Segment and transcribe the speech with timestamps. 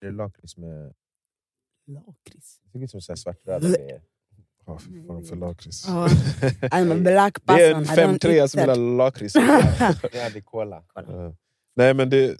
[0.00, 0.94] Det är lakrits med...
[1.86, 2.60] Lakrits.
[2.62, 4.02] Det ser ut som så här svartröda grejer.
[4.66, 5.84] Ja, fy fan för lakrits.
[5.86, 6.08] Ja.
[6.62, 7.98] I'm a black Det är person.
[7.98, 8.68] en I don't 5-3 eat som that.
[8.76, 9.32] gillar lakrits.
[10.12, 10.84] Det hade cola.
[10.94, 11.34] Ja.
[11.76, 12.36] Nej, men det,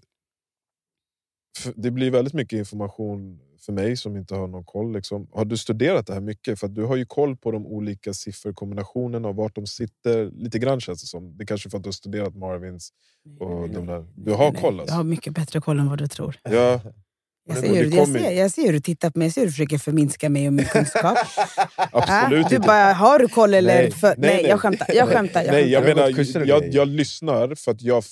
[1.74, 4.92] det blir väldigt mycket information för mig som inte har någon koll.
[4.92, 5.28] Liksom.
[5.32, 6.60] Har du studerat det här mycket?
[6.60, 10.30] För att du har ju koll på de olika sifferkombinationerna och vart de sitter.
[10.30, 11.36] Lite grann känns det som.
[11.36, 12.92] Det är kanske för att du har studerat Marvins.
[13.40, 14.06] Och de där.
[14.16, 14.96] Du har Nej, koll Jag alltså?
[14.96, 16.36] har mycket bättre koll än vad du tror.
[16.42, 16.80] Ja,
[17.48, 19.46] Jag ser, hur, jag, ser, jag ser hur du tittar på mig, jag ser hur
[19.46, 21.18] du försöker förminska mig och min kunskap.
[21.76, 22.58] absolut Ah, du inte.
[22.58, 23.82] bara, har du koll eller?
[23.82, 24.46] Nej, för, nej, nej, nej.
[24.50, 24.94] jag skämtar.
[24.94, 28.04] Jag skämtar, jag Nej, jag menar, jag, jag lyssnar för att jag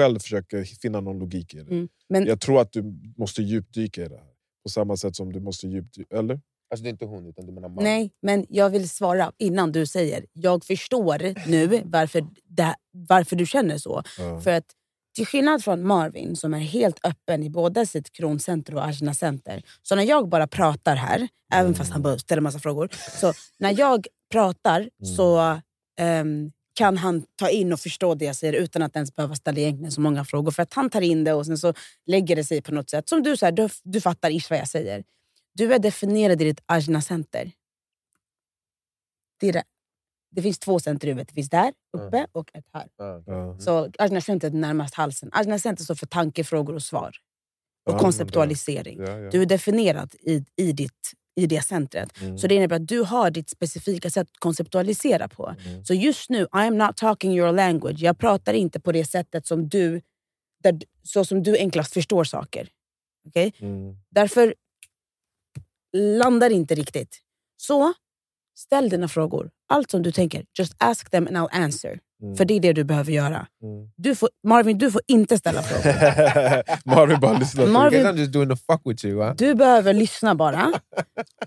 [0.00, 1.62] själv försöker finna någon logik i det.
[1.74, 1.88] Mm.
[2.08, 2.84] Men Jag tror att du
[3.18, 4.24] måste djupdyka i det här.
[4.62, 6.16] På samma sätt som du måste djupdyka...
[6.16, 6.40] Eller?
[6.70, 7.84] Alltså det är inte hon, utan du menar man.
[7.84, 10.26] Nej, men jag vill svara innan du säger.
[10.32, 14.02] Jag förstår nu varför, det, varför du känner så.
[14.18, 14.40] Ja.
[14.40, 14.64] För att
[15.14, 19.62] till skillnad från Marvin som är helt öppen i både sitt kroncenter och Ajna center.
[19.82, 22.88] Så när jag bara pratar här, även fast han bara ställer massa frågor.
[23.20, 25.60] Så när jag pratar så
[26.00, 29.58] ehm, kan han ta in och förstå det jag säger utan att ens behöva ställa
[29.58, 30.50] egentligen så många frågor.
[30.50, 31.74] För att han tar in det och sen så
[32.06, 33.08] lägger det sig på något sätt.
[33.08, 35.04] Som du, så här, du, du fattar ish vad jag säger.
[35.54, 37.50] Du är definierad i ditt Ajna center.
[39.40, 39.64] Det, är det.
[40.30, 41.28] Det finns två center i huvudet.
[41.28, 42.88] Det finns där uppe och ett här.
[43.26, 43.58] Ja.
[43.58, 45.30] Så Ajna center är närmast halsen.
[45.32, 47.16] Ajna center står för tanke, frågor och svar.
[47.86, 48.98] Och Ja, konceptualisering.
[49.00, 49.30] Ja, ja.
[49.30, 52.20] Du är definierad i, i, ditt, i det centret.
[52.20, 52.38] Mm.
[52.38, 55.54] Så det innebär att du har ditt specifika sätt att konceptualisera på.
[55.66, 55.84] Mm.
[55.84, 57.98] Så just nu, I am not talking your language.
[57.98, 60.00] Jag pratar inte på det sättet som du,
[60.62, 62.68] där, så som du enklast förstår saker.
[63.28, 63.52] Okej?
[63.58, 63.96] Mm.
[64.10, 64.54] Därför
[65.96, 67.20] landar inte riktigt.
[67.56, 67.92] Så
[68.54, 69.50] ställ dina frågor.
[69.70, 71.98] Allt som du tänker, just ask them and I'll answer.
[72.22, 72.36] Mm.
[72.36, 73.46] För det är det du behöver göra.
[73.62, 73.90] Mm.
[73.96, 75.94] Du får, Marvin, du får inte ställa frågor.
[76.96, 77.66] Marvin bara lyssnar.
[77.66, 79.16] Marvin- I'm just doing the fuck with you.
[79.18, 79.34] Va?
[79.38, 80.72] Du behöver lyssna bara.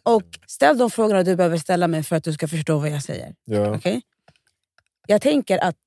[0.03, 3.03] Och ställ de frågorna du behöver ställa mig för att du ska förstå vad jag
[3.03, 3.35] säger.
[3.45, 3.75] Ja.
[3.75, 4.01] Okej?
[5.07, 5.77] Jag tänker att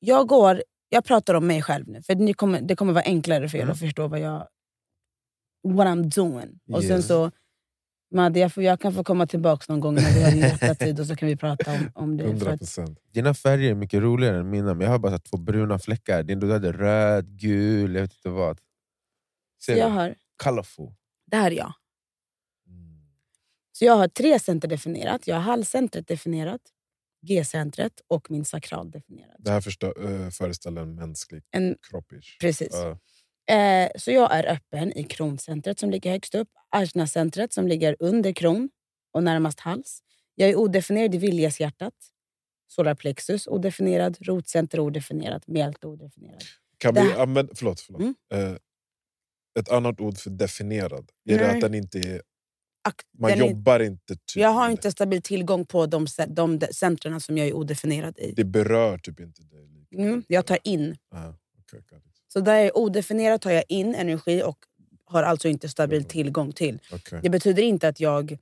[0.00, 0.62] jag går...
[0.88, 3.72] Jag pratar om mig själv nu, för kommer, det kommer vara enklare för er Mm.
[3.72, 4.46] att förstå vad jag...
[5.68, 6.58] What I'm doing.
[6.72, 7.06] Och sen Yes.
[7.06, 7.30] så...
[8.10, 10.74] Madde, jag, får, jag kan få komma tillbaka någon gång när vi har din rätta
[10.74, 12.22] tid och så kan vi prata om, om det.
[12.24, 12.98] För 100 att, procent.
[13.12, 16.22] Dina färger är mycket roligare än mina, men jag har bara två bruna fläckar.
[16.22, 18.60] Din du hade röd, gul, jag vet inte vad.
[19.64, 19.94] Ser jag du?
[19.94, 20.92] har, Colorful.
[21.26, 21.72] det här är jag.
[22.66, 23.00] Mm.
[23.72, 25.26] Så jag har tre center definierat.
[25.26, 26.60] Jag har halscentret definierat,
[27.26, 29.36] G-centret och min sakral definierat.
[29.38, 32.12] Det här förstö- äh, föreställer en mänsklig En, kropp.
[32.40, 32.68] precis.
[32.72, 32.98] Ja.
[33.50, 38.32] Eh, så jag är öppen i kroncentret som ligger högst upp, Ajna-centret som ligger under
[38.32, 38.70] kron
[39.12, 40.02] och närmast hals.
[40.34, 41.94] Jag är odefinierad i viljeshjärtat,
[42.68, 46.42] solarplexus odefinierad, rotcenter odefinierat, mjälte odefinierad.
[46.78, 47.52] Kan Det vi använda...
[47.56, 47.80] Förlåt.
[47.80, 48.00] förlåt.
[48.00, 48.14] Mm.
[48.34, 48.56] Eh,
[49.58, 51.10] ett annat ord för definierad.
[51.28, 51.54] Är det Nej.
[51.54, 52.22] att den inte är...
[53.18, 54.14] Man jobbar inte...
[54.14, 58.26] Typ jag har inte stabil tillgång på de, de centren som jag är odefinierad i.
[58.26, 58.32] Det.
[58.42, 59.86] det berör typ inte dig.
[59.94, 60.96] Mm, jag tar in.
[61.10, 61.28] Ah,
[61.58, 62.00] okay.
[62.32, 64.58] Så där är odefinierad tar jag in energi och
[65.04, 66.80] har alltså inte stabil tillgång till.
[66.92, 67.20] Okay.
[67.22, 68.38] Det betyder inte att jag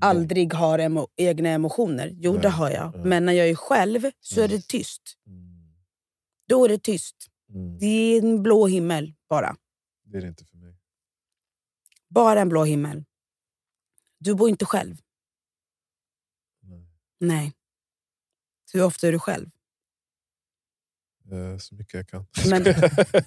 [0.00, 2.10] aldrig har emo egna emotioner.
[2.14, 2.94] Jo, Nej, det har jag.
[2.96, 3.04] nej.
[3.06, 4.56] Men när jag är själv så är Mm.
[4.56, 5.02] det tyst.
[5.26, 5.74] Mm.
[6.48, 7.16] Då är det tyst.
[7.54, 7.78] Mm.
[7.78, 9.56] Det är en blå himmel bara.
[10.04, 10.74] Det är det inte för mig.
[12.08, 13.04] Bara en blå himmel.
[14.18, 14.96] Du bor inte själv.
[16.62, 16.86] Nej.
[17.20, 17.52] Nej.
[18.72, 19.50] Hur ofta är du själv?
[21.32, 22.26] Eh, så mycket jag kan.
[22.50, 22.64] Men-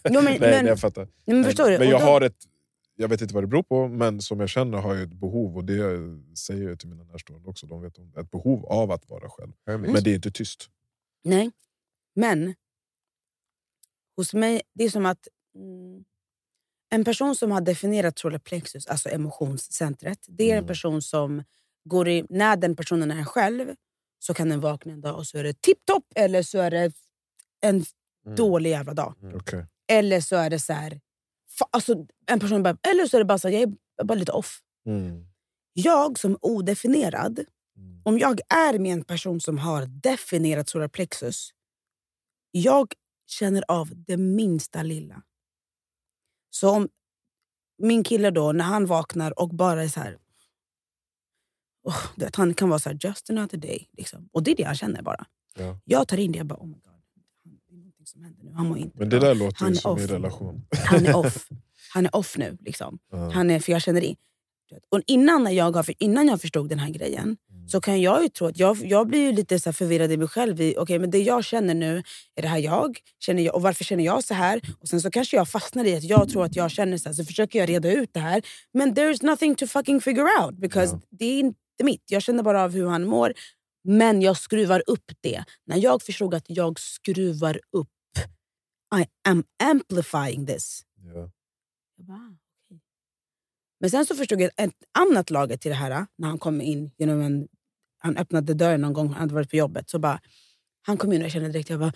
[0.03, 1.07] Jo, men- nej, men- jag fattar.
[1.25, 1.79] Men förstår du?
[1.79, 2.38] men jag då- har ett...
[2.95, 5.57] Jag vet inte vad det beror på, men som jag känner har jag ett behov.
[5.57, 5.78] Och det
[6.38, 7.66] säger jag till mina närstående också.
[7.67, 9.51] De vet om ett behov av att vara själv.
[9.67, 9.91] Hermes.
[9.91, 10.69] Men det är inte tyst.
[11.23, 11.51] Nej.
[12.16, 12.53] Men
[14.17, 16.03] hos mig, det är som att mm,
[16.90, 20.67] en person som har definierat solar plexus, alltså emotionscentret, det är en Mm.
[20.67, 21.44] person som
[21.84, 23.75] går i, när den personen är själv
[24.19, 26.91] så kan den vakna en dag och så är det tipptopp eller så är det
[27.61, 27.83] en
[28.25, 28.35] Mm.
[28.35, 29.16] dålig jävla dag.
[29.35, 29.66] Okej.
[29.88, 31.01] Eller så är det så här,
[31.59, 34.16] fa, alltså, en person bara, eller så är det bara så här, jag är bara
[34.16, 34.59] lite off.
[34.85, 35.25] Mm.
[35.73, 37.40] Jag som odefinierad
[37.78, 38.02] Mm.
[38.05, 41.49] om jag är med en person som har definierat solar plexus,
[42.52, 42.93] jag
[43.28, 45.22] känner av det minsta lilla.
[46.49, 46.90] Så om
[47.78, 50.17] min kille då, när han vaknar och bara är så här...
[51.84, 53.90] Oh, vet, han kan vara så här, just another day.
[53.97, 54.29] Liksom.
[54.31, 55.25] Och det är det han känner bara.
[55.55, 55.79] Ja.
[55.85, 56.91] Jag tar in det och bara, oh my god.
[58.01, 58.51] Någonting som händer nu.
[58.55, 59.27] Han mår inte Men det bra.
[59.29, 60.09] där låter Han ju är som off.
[60.09, 60.65] relation.
[60.85, 61.47] Han är off.
[61.93, 62.57] Han är off nu.
[62.61, 62.99] Liksom.
[63.11, 63.29] Ja.
[63.33, 64.15] Han är, för jag känner det.
[64.89, 67.69] Och innan, när jag, innan jag förstod den här grejen Mm.
[67.69, 70.27] så kan jag ju tro att jag, jag blir ju lite så förvirrad i mig
[70.27, 70.61] själv.
[70.61, 72.03] i, Okej, men det jag känner nu,
[72.35, 72.97] är det här jag?
[73.19, 73.55] Känner jag?
[73.55, 74.61] Och varför känner jag så här?
[74.79, 77.13] Och Sen så kanske jag fastnar i att jag tror att jag känner så här.
[77.13, 78.41] Så försöker jag reda ut det här.
[78.73, 80.55] Men there's nothing to fucking figure out.
[80.57, 81.01] Because Ja.
[81.17, 82.03] det är inte mitt.
[82.09, 83.33] Jag känner bara av hur han mår.
[83.83, 85.43] Men jag skruvar upp det.
[85.66, 87.87] När jag förstod att jag skruvar upp,
[88.95, 90.85] I am amplifying this.
[91.09, 91.29] Ah,
[92.66, 92.81] okej.
[93.79, 96.07] Men sen så förstod jag ett annat lager till det här.
[96.16, 97.47] När han kom in genom en...
[97.97, 99.89] Han öppnade dörren någon gång, han hade varit på jobbet.
[99.89, 100.22] Så bara,
[100.81, 101.93] han kom in och jag kände direkt, jag bara...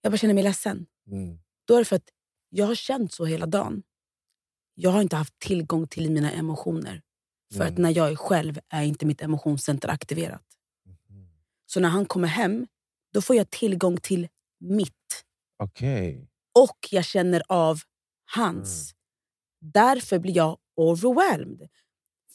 [0.00, 0.86] Jag bara känner mig ledsen.
[1.06, 1.38] Mm.
[1.64, 2.08] Då är det för att
[2.48, 3.82] jag har känt så hela dagen.
[4.74, 7.02] Jag har inte haft tillgång till mina emotioner.
[7.56, 7.82] För att Mm.
[7.82, 10.44] när jag är själv är inte mitt emotionscenter aktiverat.
[10.86, 11.28] Mhm.
[11.66, 12.66] Så när han kommer hem,
[13.12, 14.28] då får jag tillgång till
[14.60, 15.24] mitt.
[15.62, 16.28] Okej.
[16.54, 17.80] Och jag känner av
[18.34, 18.92] hans.
[18.92, 19.72] Mm.
[19.72, 21.68] Därför blir jag overwhelmed.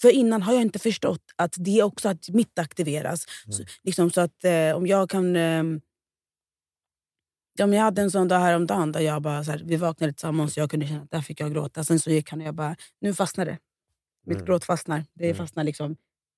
[0.01, 3.25] För innan har jag inte förstått att det är också att mitt aktiveras.
[3.45, 3.54] Mm.
[3.57, 5.36] Så, liksom så att eh, om jag kan...
[5.36, 5.63] Eh,
[7.57, 10.57] ja, jag hade en sån dag häromdagen där jag bara, så här, vi vaknade tillsammans
[10.57, 11.83] och jag kunde känna att där fick jag gråta.
[11.83, 13.57] Sen så gick han och jag bara, nu fastnar det.
[14.25, 14.46] Mitt Mm.
[14.46, 15.06] gråt fastnar.
[15.14, 15.38] Det Mm.
[15.38, 15.96] fastnar liksom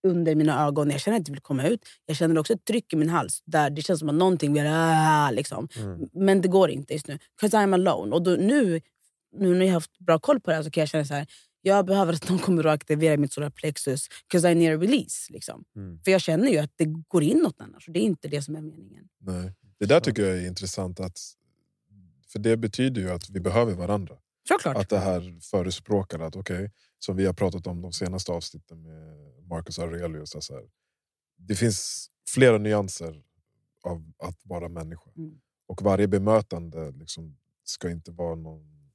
[0.08, 0.90] under mina ögon.
[0.90, 1.86] Jag känner att det vill komma ut.
[2.06, 3.44] Jag känner också ett tryck i min hals.
[3.46, 4.64] Där Det känns som att någonting vill...
[4.68, 5.68] Ah, liksom.
[5.78, 6.10] Mm.
[6.14, 7.20] Men det går inte just nu.
[7.42, 8.16] 'Cause I'm alone.
[8.16, 8.82] Och då, nu,
[9.38, 11.14] nu när jag har haft bra koll på det här så kan jag känna så
[11.14, 11.28] här.
[11.62, 14.08] Jag behöver att någon kommer att aktivera mitt solar plexus.
[14.28, 15.34] 'Cause I need a release.
[15.34, 15.64] Liksom.
[15.76, 16.00] Mm.
[16.04, 17.88] För jag känner ju att det går inåt annars.
[17.88, 19.08] Och det är inte det som är meningen.
[19.20, 19.54] Nej.
[19.80, 21.00] Det där tycker jag är intressant.
[21.00, 21.20] Att,
[22.28, 24.16] för det betyder ju att vi behöver varandra.
[24.48, 24.78] Såklart.
[24.78, 26.72] Att det här förespråkar att, okej,
[27.06, 29.18] som vi har pratat om de senaste avsnitten med
[29.48, 30.36] Marcus Aurelius.
[30.36, 30.63] Alltså här,
[31.38, 33.24] det finns flera nyanser
[33.84, 35.12] av att vara människa.
[35.18, 35.40] Mm.
[35.68, 38.92] Och varje bemötande liksom, ska inte vara någon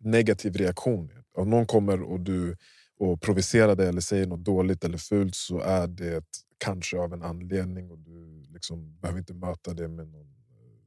[0.00, 1.10] negativ reaktion.
[1.34, 2.56] Om någon kommer och du
[2.98, 6.24] och provocerar dig eller säger något dåligt eller fult så är det
[6.58, 10.34] kanske av en anledning och du liksom behöver inte möta det med någon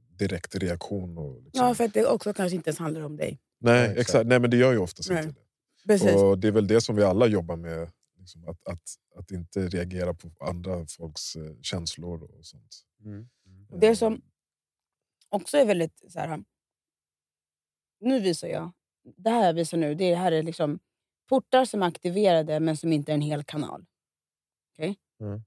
[0.09, 1.17] direkt reaktion.
[1.17, 1.67] Och liksom.
[1.67, 3.39] Ja, för att det också kanske inte ens handlar om dig.
[3.59, 4.27] Nej, exakt.
[4.27, 5.23] Nej, men det gör ju oftast Nej.
[5.23, 5.44] inte det.
[5.87, 6.15] Precis.
[6.15, 7.91] Och det är väl det som vi alla jobbar med.
[8.17, 8.81] Liksom, att, att,
[9.15, 12.85] att inte reagera på andra folks eh, känslor och sånt.
[13.03, 13.29] Mm.
[13.79, 14.21] Det som
[15.29, 16.11] också är väldigt...
[16.11, 16.43] Så här,
[17.99, 18.71] nu visar jag.
[19.03, 20.79] Det här jag visar nu, det här är liksom
[21.29, 23.85] portar som är aktiverade men som inte är en hel kanal.
[24.71, 24.95] Okej?
[25.19, 25.43] Mm.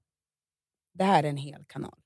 [0.93, 1.99] Det här är en hel kanal.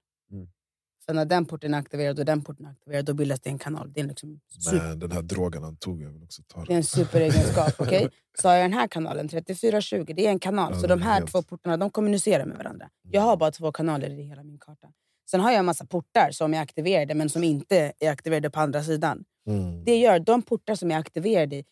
[1.07, 1.13] Mm.
[1.13, 3.59] Så när den porten är aktiverad och den porten är aktiverad, då bildas det en
[3.59, 3.93] kanal.
[3.93, 6.63] Det är, liksom super, Men den här drogen han tog, jag vill också ta det
[6.63, 6.77] är den.
[6.77, 7.73] en superegenskap.
[7.77, 8.09] okej?
[8.41, 10.71] Så har jag den här kanalen, 3420, det är en kanal.
[10.73, 12.89] Ja, så den de är här helt- två portarna de kommunicerar med varandra.
[13.11, 14.87] Jag har bara två kanaler i hela min karta.
[15.31, 18.59] Sen har jag en massa portar som är aktiverade men som inte är aktiverade på
[18.59, 19.23] andra sidan.
[19.47, 19.83] Mm.
[19.85, 21.65] Det gör de portar som är aktiverade i...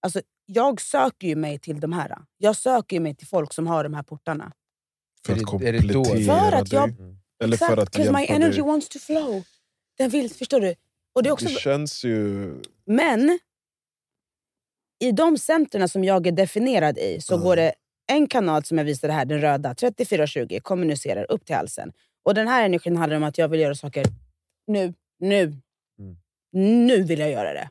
[0.00, 2.18] Alltså, jag söker ju mig till de här.
[2.38, 4.52] Jag söker ju mig till folk som har de här portarna.
[5.26, 6.90] För att komplettera För att jag-
[7.42, 8.62] Eller för att because my energy dig.
[8.62, 9.44] wants to flow.
[9.98, 10.74] Den vill, förstår du?
[11.14, 12.54] Och det är också, Det känns ju...
[12.86, 13.38] men
[15.00, 17.44] i de centren som jag är definierad i så Mm.
[17.44, 17.72] går det
[18.06, 21.92] en kanal som jag visade här, den röda, 3420, kommunicerar upp till halsen.
[22.24, 24.06] Och den här energin handlar om att jag vill göra saker
[24.66, 25.42] nu, nu.
[25.42, 26.16] Mm.
[26.86, 27.70] Nu vill jag göra det.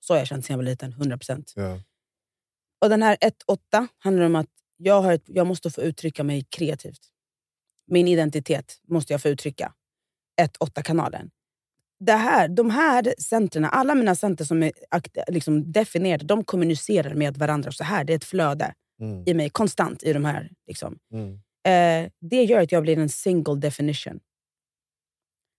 [0.00, 1.52] Så har jag känt sedan jag var liten, 100%.
[1.56, 1.78] Ja.
[2.80, 3.16] Och den här
[3.72, 7.00] 1-8 handlar om att jag, har ett, jag måste få uttrycka mig kreativt.
[7.86, 9.72] Min identitet måste jag få uttrycka.
[10.42, 11.30] 1-8-kanalen.
[12.00, 14.72] Det här, de här centren, alla mina center som är
[15.28, 17.72] liksom definierade, de kommunicerar med varandra.
[17.72, 19.22] Så här, Det är ett flöde Mm.
[19.26, 20.50] i mig, konstant i de här.
[20.66, 20.98] Liksom.
[21.12, 21.32] Mm.
[21.66, 24.20] Eh, det gör att jag blir en single definition.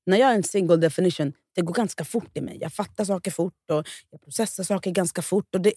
[0.05, 2.58] När jag är en single definition, det går ganska fort i mig.
[2.62, 5.55] Jag fattar saker fort och jag processar saker ganska fort.
[5.55, 5.74] Och, det,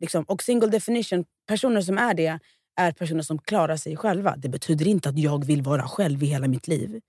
[0.00, 2.40] liksom, och single definition, personer som är det,
[2.76, 4.36] är personer som klarar sig själva.
[4.36, 7.00] Det betyder inte att jag vill vara själv i hela mitt liv.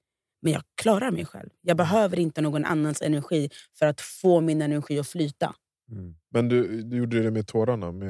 [0.42, 1.50] Men jag klarar mig själv.
[1.62, 5.56] Jag behöver inte någon annans energi för att få min energi att flyta.
[5.92, 6.16] Mm.
[6.30, 7.92] Men du, du gjorde det med tårarna?
[7.92, 8.10] Med...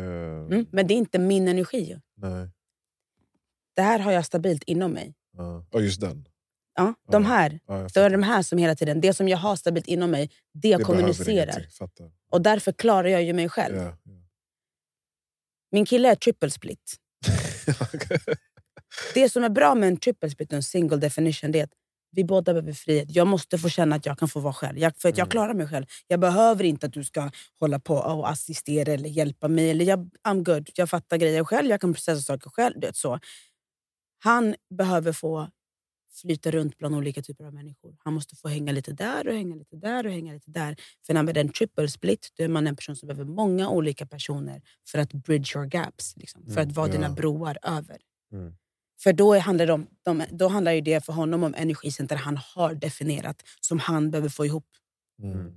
[0.53, 0.65] Mm?
[0.71, 1.97] Men det är inte min energi.
[2.15, 2.49] Nej.
[3.75, 5.15] Det här har jag stabilt inom mig.
[5.37, 6.27] Ja, Ja, just den.
[6.75, 9.55] Ja, de här Ja, Det är de här som hela tiden, det som jag har
[9.55, 11.67] stabilt inom mig, det, Det kommunicerar.
[12.31, 13.75] Och därför klarar jag ju mig själv.
[13.75, 13.97] Ja.
[15.71, 16.95] Min kille är triple split.
[19.13, 21.73] Det som är bra med en triple split och en single definition det är att
[22.11, 23.07] vi båda behöver frihet.
[23.15, 24.77] Jag måste få känna att jag kan få vara själv.
[24.77, 25.31] Jag, för att jag Mm.
[25.31, 25.85] klarar mig själv.
[26.07, 29.69] Jag behöver inte att du ska hålla på och assistera eller hjälpa mig.
[29.69, 30.69] Eller jag, I'm good.
[30.75, 31.69] Jag fattar grejer själv.
[31.69, 32.79] Jag kan processa saker själv.
[32.79, 33.19] Det så.
[34.19, 35.49] Han behöver få
[36.21, 37.95] flyta runt bland olika typer av människor.
[38.03, 40.75] Han måste få hänga lite där och hänga lite där och hänga lite där.
[41.05, 43.69] För när man är en triple split då är man en person som behöver många
[43.69, 46.13] olika personer för att bridge your gaps.
[46.17, 47.13] Liksom, för Mm, att vara dina ja.
[47.13, 47.97] broar över.
[48.33, 48.53] Mm.
[49.03, 52.37] För då handlar, det om, de, då handlar ju det för honom om energicenter han
[52.55, 54.65] har definierat som han behöver få ihop
[55.23, 55.53] Mm.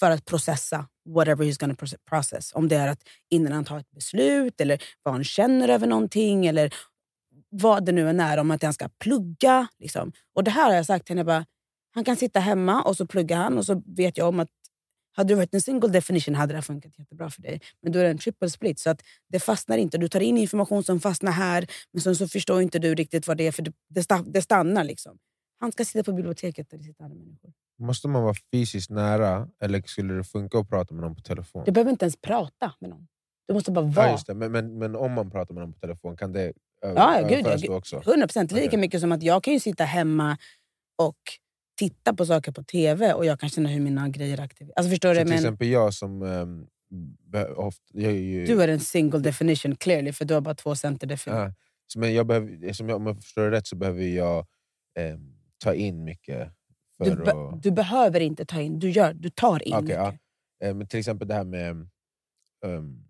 [0.00, 2.52] för att processa whatever he's gonna proce- process.
[2.54, 6.46] Om det är att innan han tar ett beslut, eller vad han känner över någonting,
[6.46, 6.74] eller
[7.50, 9.68] vad det nu än är, om att han ska plugga.
[9.78, 10.12] Liksom.
[10.34, 11.46] Och det här har jag sagt till henne, bara,
[11.94, 14.48] han kan sitta hemma och så pluggar han och så vet jag om att
[15.16, 17.60] hade du varit en single definition hade det här funkat jättebra för dig.
[17.82, 19.98] Men då är det en triple split, så att det fastnar inte.
[19.98, 23.36] Du tar in information som fastnar här, men sen så förstår inte du riktigt vad
[23.36, 24.84] det är, för det, det, sta- det stannar.
[24.84, 25.18] Liksom.
[25.60, 27.52] Han ska sitta på biblioteket där det sitter andra människor.
[27.78, 31.62] Måste man vara fysiskt nära eller skulle det funka att prata med någon på telefon?
[31.66, 33.08] Du behöver inte ens prata med någon.
[33.48, 34.18] Du måste bara Ja, vara.
[34.26, 34.34] det.
[34.34, 37.46] Men, men, men om man pratar med någon på telefon, kan det Ja, ja, gud,
[37.46, 37.98] ja, också?
[37.98, 38.78] 100% lika Okej.
[38.78, 40.38] mycket som att jag kan ju sitta hemma
[41.02, 41.16] och
[41.78, 44.76] titta på saker på tv och jag kan känna hur mina grejer aktiveras.
[44.76, 45.18] Alltså förstår Så du?
[45.20, 46.22] till Men exempel jag som...
[46.22, 46.66] Um,
[47.32, 50.74] be, ofta, jag ju, du är en single definition clearly för du har bara två
[50.76, 51.42] center definition.
[51.44, 51.52] Ja,
[51.86, 54.46] så men jag behöver, som jag, om jag förstår det rätt så behöver jag
[54.98, 56.52] ehm, ta in mycket.
[57.04, 59.96] Du, be, att, du behöver inte ta in, du, gör, du tar in Okej, mycket.
[60.58, 60.66] ja.
[60.68, 61.70] Eh, men till exempel det här med...
[62.66, 63.04] ehm,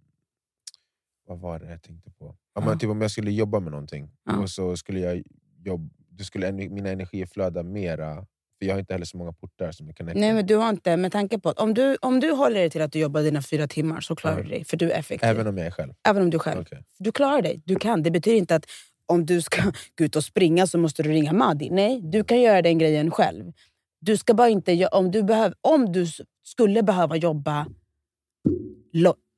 [1.29, 2.37] vad var det jag tänkte på?
[2.55, 4.11] Ja, men typ om jag skulle jobba med någonting
[4.43, 5.23] och så skulle jag
[5.65, 8.15] jobb, då skulle ener- mina energier flöda mera.
[8.59, 10.69] För jag har inte heller så många portar som jag kan Nej men du har
[10.71, 13.23] inte, med tanke på att om du, om du håller dig till att du jobbar
[13.23, 14.43] dina fyra timmar så klarar Ja.
[14.43, 14.65] du dig.
[14.65, 15.29] För du är effektiv.
[15.29, 15.93] Även om jag är själv?
[16.09, 16.61] Även om du är själv.
[16.61, 16.85] Okej.
[16.99, 18.03] Du klarar dig, du kan.
[18.03, 18.65] Det betyder inte att
[19.07, 19.63] om du ska
[19.99, 21.71] gå ut och springa så måste du ringa Madi.
[21.71, 23.53] Nej, du kan göra den grejen själv.
[24.01, 26.07] Du ska bara inte, om, du behöv, om du
[26.45, 27.67] skulle behöva jobba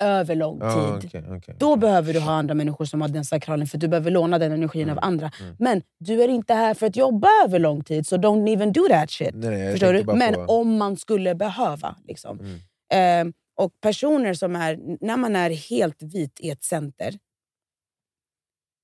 [0.00, 1.56] över lång tid, okej, okej.
[1.58, 4.52] då behöver du ha andra människor som har den sakralen, för du behöver låna den
[4.52, 5.30] energin Mm, av andra.
[5.40, 5.56] mm.
[5.58, 8.82] Men du är inte här för att jobba över lång tid, så don't even do
[8.88, 9.34] that shit.
[9.34, 10.04] Nej, Förstår du?
[10.04, 11.96] Men på- om man skulle behöva.
[12.04, 12.40] Liksom.
[12.40, 13.28] Mm.
[13.28, 17.18] Eh, och personer som är, när man är helt vit i ett center,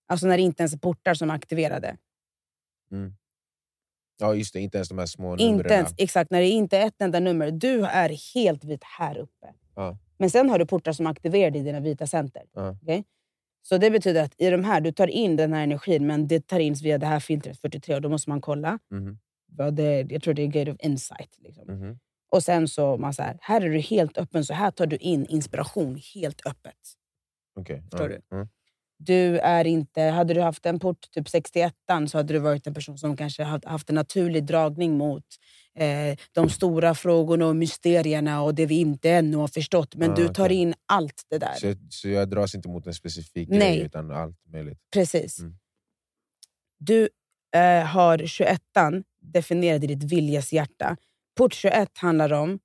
[0.09, 1.97] alltså när det inte ens är portar som är aktiverade.
[4.19, 5.73] Ja just det, inte ens de här små Inte numren.
[5.73, 7.51] ens, exakt, när det inte är ett enda nummer.
[7.51, 9.47] Du är helt vit här uppe.
[9.75, 9.99] Ja.
[10.19, 12.43] Men sen har du portar som är aktiverade i dina vita center.
[12.53, 12.77] Ja.
[12.83, 13.05] Okej?
[13.63, 16.47] Så det betyder att i de här, du tar in den här energin, men det
[16.47, 18.79] tar in via det här filtret 43 och då måste man kolla.
[18.91, 21.39] Mhm, Vad det, jag tror det är gate of insight.
[21.39, 21.65] Liksom.
[21.69, 21.99] mhm.
[22.31, 24.97] Och sen så, man så här, här är du helt öppen, så här tar du
[24.97, 26.79] in inspiration helt öppet.
[27.61, 28.37] Okej, Förstår ja, du?
[28.37, 28.49] ja.
[28.99, 31.75] Du är inte, hade du haft en port typ 61
[32.09, 35.25] så hade du varit en person som kanske haft, haft en naturlig dragning mot
[35.77, 39.95] eh, de stora frågorna och mysterierna och det vi inte ännu har förstått.
[39.95, 40.57] Men Ah, du tar okej.
[40.57, 41.55] in allt det där.
[41.55, 43.59] Så, så jag dras inte mot en specifik Nej.
[43.77, 44.79] grej, utan allt möjligt?
[44.93, 45.39] Precis.
[45.39, 45.55] Mm.
[46.79, 47.09] Du
[47.55, 48.61] eh, har 21
[49.21, 50.97] definierad i ditt viljas hjärta.
[51.37, 52.59] Port 21 handlar om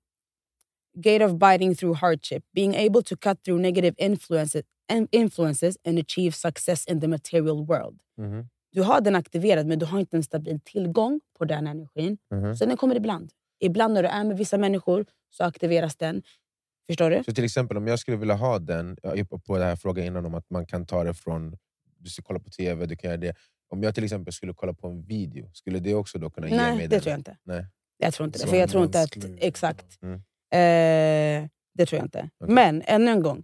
[0.97, 4.63] gate of biting through hardship, being able to cut through negative influences
[4.93, 7.99] and, influences and achieve success in the material world.
[8.17, 12.17] Mhm, Du har den aktiverad men du har inte en stabil tillgång på den energin.
[12.33, 12.55] mhm.
[12.55, 13.31] Så den kommer ibland.
[13.59, 16.23] Ibland när du är med vissa människor så aktiveras den.
[16.87, 17.23] Förstår du?
[17.23, 18.97] Så till exempel om jag skulle vilja ha den,
[19.29, 21.57] på- på den här frågan innan om att man kan ta det från,
[21.97, 23.35] du ska kolla på tv, du kan göra det.
[23.69, 26.55] Om jag till exempel skulle kolla på en video, skulle det också då kunna ge
[26.55, 27.01] mig Nej, det den?
[27.01, 27.37] tror jag inte.
[27.43, 27.65] Nej.
[27.97, 28.47] Jag tror inte det.
[28.47, 29.99] För jag tror inte att, exakt.
[30.01, 30.15] Mm.
[30.53, 32.29] Eh, det tror jag inte.
[32.39, 32.55] Okej.
[32.55, 33.43] Men ännu en gång.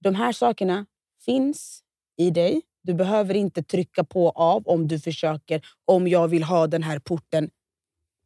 [0.00, 0.86] De här sakerna
[1.24, 1.82] finns
[2.16, 2.62] i dig.
[2.82, 5.60] Du behöver inte trycka på av om du försöker.
[5.84, 7.50] Om jag vill ha den här porten.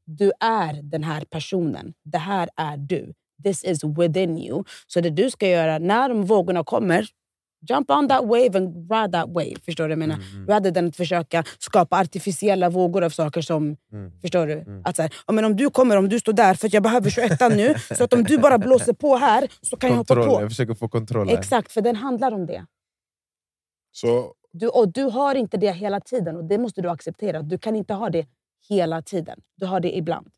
[0.05, 1.95] Du är den här personen.
[2.05, 3.13] Det här är du.
[3.43, 4.65] This is within you.
[4.87, 7.09] Så det du ska göra när de vågorna kommer,
[7.69, 9.55] jump on that wave and ride that wave.
[9.65, 10.15] Förstår du vad jag menar?
[10.15, 14.13] Mm, mm, Rather than att försöka skapa artificiella vågor av saker som mm.
[14.21, 14.53] Förstår du?
[14.53, 14.83] Mm.
[14.85, 17.11] Att så här, men om du kommer, om du står där, för att jag behöver
[17.11, 20.35] 21 nu, så att om du bara blåser på här så kan jag hoppa Kontroll,
[20.35, 20.43] på.
[20.43, 21.39] jag försöker få kontroll här.
[21.39, 22.67] Exakt, för den handlar om det.
[23.93, 27.43] Så Du, och du har inte det hela tiden och det måste du acceptera.
[27.43, 28.27] Du kan inte ha det
[28.69, 29.41] hela tiden.
[29.57, 30.29] Du har det ibland.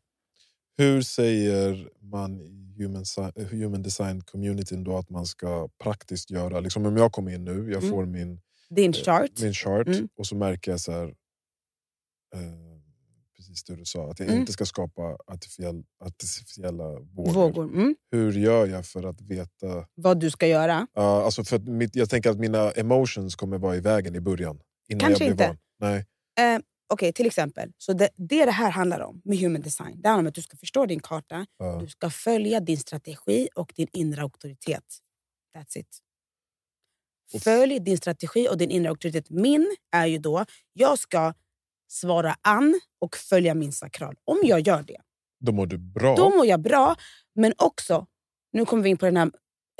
[0.77, 3.03] hur säger man i human,
[3.51, 6.59] human design communityn då att man ska praktiskt göra?
[6.59, 7.89] Liksom om jag kommer in nu, jag Mm.
[7.91, 9.29] får min, Din Eh, chart.
[9.41, 10.09] min chart Mm.
[10.17, 11.07] och så märker jag så här,
[12.35, 12.68] eh,
[13.39, 14.39] precis det du sa, att jag Mm.
[14.39, 17.31] inte ska skapa artificiell, artificiella vågor.
[17.33, 17.63] Vågor.
[17.63, 17.95] Mm.
[18.11, 19.87] Hur gör jag för att veta?
[19.95, 20.87] Vad du ska göra.
[20.93, 24.59] Ja, alltså för mitt, jag tänker att mina emotions kommer vara i vägen i början.
[24.89, 25.57] Innan Kanske jag blir inte.
[25.79, 25.95] van.
[26.37, 26.55] Nej.
[26.55, 26.59] Eh,
[26.93, 27.71] Okej, till exempel.
[27.77, 30.01] Så det, det det här handlar om med human design.
[30.01, 31.45] Det handlar om att du ska förstå din karta.
[31.57, 31.79] Ja.
[31.81, 34.83] Du ska följa din strategi och din inre auktoritet.
[35.57, 35.97] That's it.
[37.43, 39.29] Följ din strategi och din inre auktoritet.
[39.29, 41.33] Min är ju då, jag ska
[41.91, 44.15] svara an och följa min sakral.
[44.25, 44.97] Om jag gör det,
[45.39, 46.15] Då mår du bra.
[46.15, 46.95] då mår jag bra.
[47.35, 48.05] Men också,
[48.53, 49.31] nu kommer vi in på den här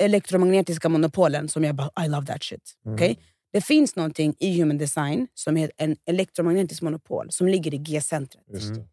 [0.02, 2.72] elektromagnetiska monopolen som jag bara, I love that shit.
[2.84, 2.94] Mm.
[2.94, 3.18] Okej?
[3.52, 8.44] Det finns någonting i human design som är en elektromagnetisk monopol som ligger i G-centret.
[8.46, 8.86] Det.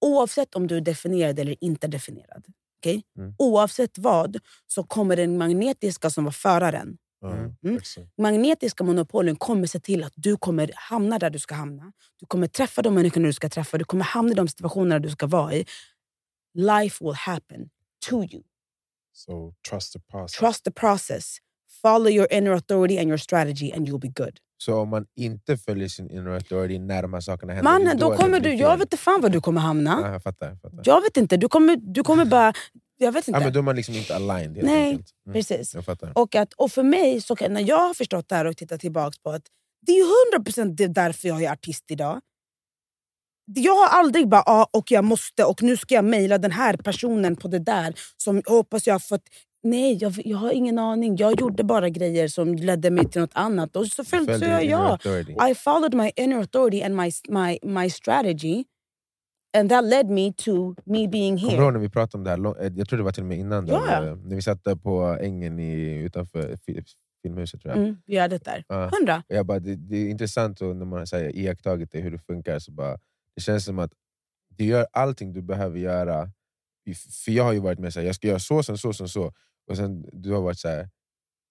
[0.00, 2.44] Oavsett om du är definierad eller inte definierad.
[2.80, 3.02] okej?
[3.18, 3.34] Mm.
[3.38, 7.76] Oavsett vad så kommer den magnetiska som var föraren Mm.
[7.76, 8.08] exakt.
[8.18, 11.92] magnetiska monopolen kommer se till att du kommer hamna där du ska hamna.
[12.20, 13.78] Du kommer träffa de människorna du ska träffa.
[13.78, 15.64] Du kommer hamna i de situationer du ska vara i.
[16.54, 17.68] Life will happen
[18.08, 18.42] to you.
[19.12, 20.38] So trust the process.
[20.38, 21.38] Trust the process.
[21.82, 24.38] Follow your inner authority and your strategy and you'll be good.
[24.58, 28.10] Så om man inte följer sin inner authority när de här sakerna händer, Mannen, då
[28.10, 28.54] det kommer du...
[28.54, 29.98] Jag vet inte fan var du kommer hamna.
[30.02, 30.48] Ja, jag fattar.
[30.48, 30.82] Jag fattar.
[30.84, 31.36] Jag vet inte.
[31.36, 32.52] Du kommer, du kommer bara...
[33.00, 33.40] Jag vet inte.
[33.40, 34.90] Ja, men då är man liksom inte aligned Nej.
[34.92, 35.02] Mm,
[35.32, 35.74] Precis.
[35.74, 35.84] Jag.
[36.14, 38.80] Och, att, och för mig, så kan, när jag har förstått det här och tittat
[38.80, 39.42] tillbaka på att
[39.86, 42.20] det är 100% det är därför jag är artist idag.
[43.54, 46.76] Jag har aldrig bara ah, och jag måste och nu ska jag mejla den här
[46.76, 49.22] personen på det där som jag hoppas jag har fått...
[49.62, 51.16] Nej, jag, jag har ingen aning.
[51.16, 53.76] Jag gjorde bara grejer som ledde mig till något annat.
[53.76, 54.42] Och så följde jag.
[54.42, 54.92] inner Ja.
[54.92, 55.32] authority.
[55.50, 58.64] I followed my inner authority and my, my, my strategy.
[59.60, 61.62] And that led me to me being Kommer du here.
[61.64, 62.64] ihåg när vi pratade om det här?
[62.66, 63.66] eh, Jag tror det var till och med innan.
[63.66, 66.82] Ja, där, eh, När vi satt på ängen i, utanför fi-
[67.22, 67.82] Filmhuset tror jag.
[67.84, 68.64] Mm, vi hade det där.
[68.68, 68.90] Ja.
[68.98, 69.22] Hundra.
[69.28, 72.58] Jag bara, det, det är intressant och när man har iakttagit det, hur det funkar.
[72.58, 72.98] Så bara,
[73.34, 73.92] det känns som att
[74.56, 76.30] du gör allting du behöver göra.
[77.24, 79.08] För jag har ju varit med så här, jag ska göra så, sen så, sen
[79.08, 79.32] så.
[79.70, 80.88] Och sen du har varit så här,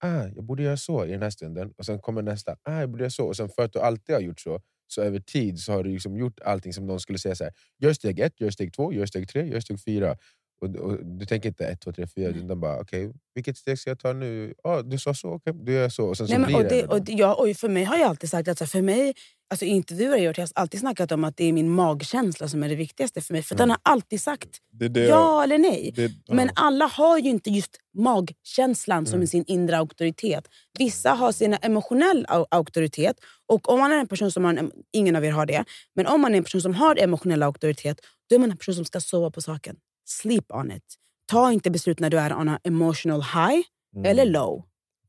[0.03, 1.71] ah, jag borde göra så i den här stunden.
[1.77, 3.25] Och sen kommer nästa, ah, jag borde göra så.
[3.27, 5.89] Och sen för att du alltid har gjort så, så över tid så har du
[5.91, 8.93] liksom gjort allting som någon skulle säga så här, gör steg ett, gör steg två,
[8.93, 10.17] gör steg tre, gör steg fyra.
[10.61, 13.89] Och, och du tänker inte ett, två, tre, fyra, utan bara okej, vilket steg ska
[13.89, 14.53] jag ta nu?
[14.63, 16.05] Ah, du sa så, okej, då gör jag så.
[16.05, 17.83] Och sen så Nej, men, blir och det, det, och det, ja, och för mig
[17.83, 19.13] har jag alltid sagt att för mig,
[19.49, 22.63] alltså intervjuer jag gjort, jag har alltid snackat om att det är min magkänsla som
[22.63, 23.43] är det viktigaste för mig.
[23.43, 25.93] För den har alltid sagt Det det ja eller nej.
[25.95, 26.33] det, ja.
[26.33, 29.21] Men alla har ju inte just magkänslan som Mm.
[29.23, 30.47] är sin inre auktoritet.
[30.79, 33.15] Vissa har sin emotionell au- auktoritet.
[33.45, 36.07] Och om man är en person som har en, ingen av er har det, men
[36.07, 37.99] om man är en person som har emotionell auktoritet,
[38.29, 39.75] då är man en person som ska sova på saken.
[40.05, 40.83] Sleep on it.
[41.31, 43.61] Ta inte beslut när du är on a emotional high
[43.95, 44.63] Mm, eller low.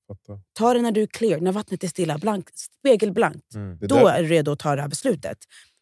[0.09, 0.41] Fattar.
[0.53, 3.55] Ta det när du är clear, när vattnet är stilla, blank, spegelblankt.
[3.55, 3.79] Mm.
[3.81, 5.39] Då är du redo att ta det här beslutet.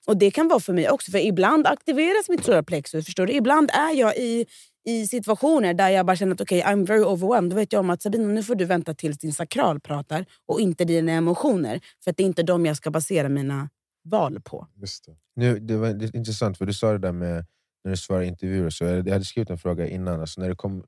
[0.06, 3.04] Och Det kan vara för mig också, för ibland aktiveras mitt solarplexus.
[3.04, 3.32] Förstår du?
[3.32, 4.46] Ibland är jag i,
[4.84, 7.50] i situationer där jag bara känner att okay, I'm very overwhelmed.
[7.50, 10.60] Då vet jag om att Sabina, nu får du vänta tills din sakral pratar och
[10.60, 11.80] inte dina emotioner.
[12.04, 13.68] För att det är inte dem jag ska basera mina
[14.04, 14.66] val på.
[14.74, 15.16] Just det.
[15.36, 17.46] Nu, det var det är intressant, för du sa det där med
[17.84, 18.70] när du svarar i intervjuer.
[18.70, 20.84] Så jag, jag hade skrivit en fråga innan, alltså när det kom,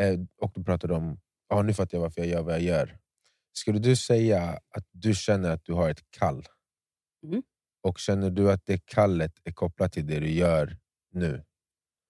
[0.00, 1.18] eh, och du pratade om
[1.50, 2.98] ah, nu fattar jag varför jag gör vad jag gör.
[3.52, 6.46] Skulle du säga att du känner att du har ett kall?
[7.26, 7.42] Mm.
[7.82, 10.76] Och känner du att det kallet är kopplat till det du gör
[11.12, 11.44] nu?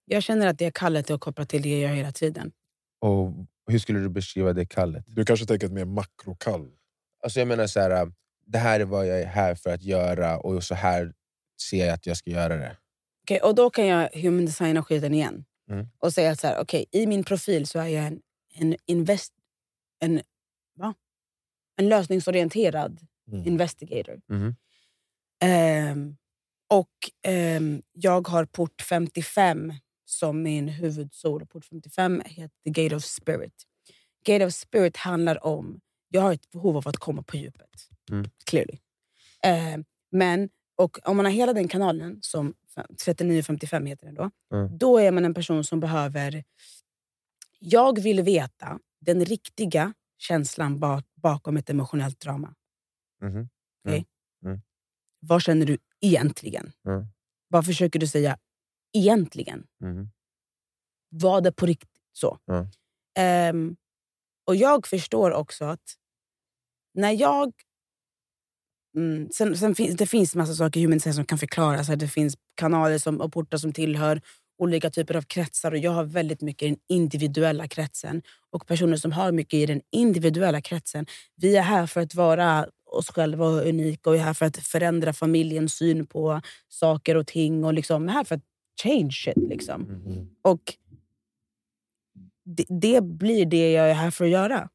[0.05, 2.53] Jag känner att det är kallet är kopplat till det jag gör hela tiden.
[3.01, 3.33] Och
[3.67, 5.05] Hur skulle du beskriva det kallet?
[5.07, 6.71] Du kanske tänker ett mer makrokall?
[7.23, 8.13] Alltså jag menar så här,
[8.47, 11.13] det här är vad jag är här för att göra och så här
[11.63, 12.77] ser jag att jag ska göra det.
[13.25, 15.45] Okej, och då kan jag human designa skiten igen.
[15.71, 15.89] Mm.
[15.99, 18.21] Och säga att så här, okej, i min profil så är jag en,
[18.55, 19.33] en, invest,
[20.01, 20.21] en,
[20.77, 20.95] va?
[21.77, 23.01] en lösningsorienterad
[23.33, 23.47] Mm.
[23.47, 24.21] investigator.
[24.29, 24.57] Mhm.
[25.43, 26.17] Ehm,
[26.69, 26.91] och
[27.23, 29.73] ehm, jag har port 55
[30.05, 31.47] som min huvudsol.
[31.47, 33.55] Port 55 heter The Gate of Spirit.
[34.25, 35.81] Gate of Spirit handlar om...
[36.09, 37.71] Jag har ett behov av att komma på djupet.
[38.11, 38.31] Mm.
[38.45, 38.79] Clearly.
[39.45, 42.55] Ehm, men och om man har hela den kanalen, som
[43.05, 44.79] 3955 heter den då, Mm.
[44.79, 46.45] då är man en person som behöver...
[47.63, 52.55] Jag vill veta den riktiga känslan ba- bakom ett emotionellt drama.
[53.23, 53.49] Mhm.
[55.21, 56.73] Vad känner du egentligen?
[56.87, 57.07] Mm.
[57.49, 58.39] Vad försöker du säga
[58.93, 59.67] egentligen?
[59.81, 60.11] Mhm.
[61.09, 62.39] Vad är på riktigt så?
[63.19, 63.77] Ehm,
[64.47, 65.95] och jag förstår också att
[66.95, 67.53] när jag...
[68.97, 71.87] Mm, sen, sen finns, det finns massa saker i human som kan förklaras.
[71.87, 74.23] Det finns kanaler som, och portar som tillhör
[74.61, 75.73] olika typer av kretsar.
[75.73, 78.23] Och Jag har väldigt mycket i den individuella kretsen.
[78.51, 81.07] Och personer som har mycket i den individuella kretsen.
[81.37, 84.57] Vi är här för att vara oss själva och unika och är här för att
[84.57, 87.65] förändra familjens syn på saker och ting.
[87.65, 88.45] Och liksom här för att
[88.83, 89.49] change shit.
[89.49, 89.83] Liksom.
[89.83, 90.29] Mhm.
[90.43, 90.61] Och
[92.45, 94.69] det, det blir det jag är här för att göra.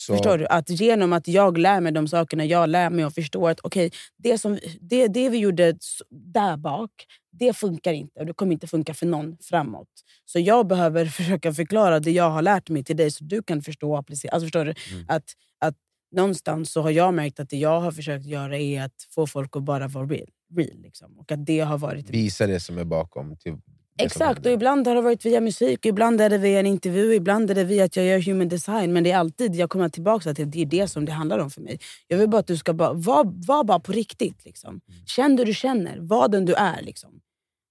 [0.00, 0.46] Så, Förstår du?
[0.46, 3.90] Att genom att jag lär mig de sakerna jag lär mig och förstår att okej,
[4.16, 5.74] det, som, det, det vi gjorde
[6.10, 6.90] där bak,
[7.32, 8.20] det funkar inte.
[8.20, 9.88] Och det kommer inte funka för någon framåt.
[10.24, 13.62] Så jag behöver försöka förklara det jag har lärt mig till dig så du kan
[13.62, 14.32] förstå och applicera.
[14.32, 14.74] Alltså förstår du?
[14.92, 15.04] Mm.
[15.08, 15.24] Att,
[15.58, 15.74] att
[16.12, 19.56] någonstans så har jag märkt att det jag har försökt göra är att få folk
[19.56, 20.28] att bara vara real.
[20.56, 20.82] real.
[20.82, 21.18] Liksom.
[21.18, 22.10] Och att det har varit...
[22.10, 23.36] Visa det som är bakom.
[23.36, 23.56] Till
[24.04, 27.50] Exakt, och ibland har det varit via musik, ibland är det via en intervju, ibland
[27.50, 28.92] är det via att jag gör human design.
[28.92, 31.38] Men det är alltid, jag kommer tillbaka till att det är det som det handlar
[31.38, 31.78] om för mig.
[32.08, 34.44] Jag vill bara att du ska bara, vara var bara på riktigt.
[34.44, 34.70] Liksom.
[34.70, 35.06] Mm.
[35.06, 36.82] Känn det du känner, var den du är.
[36.82, 37.10] Liksom.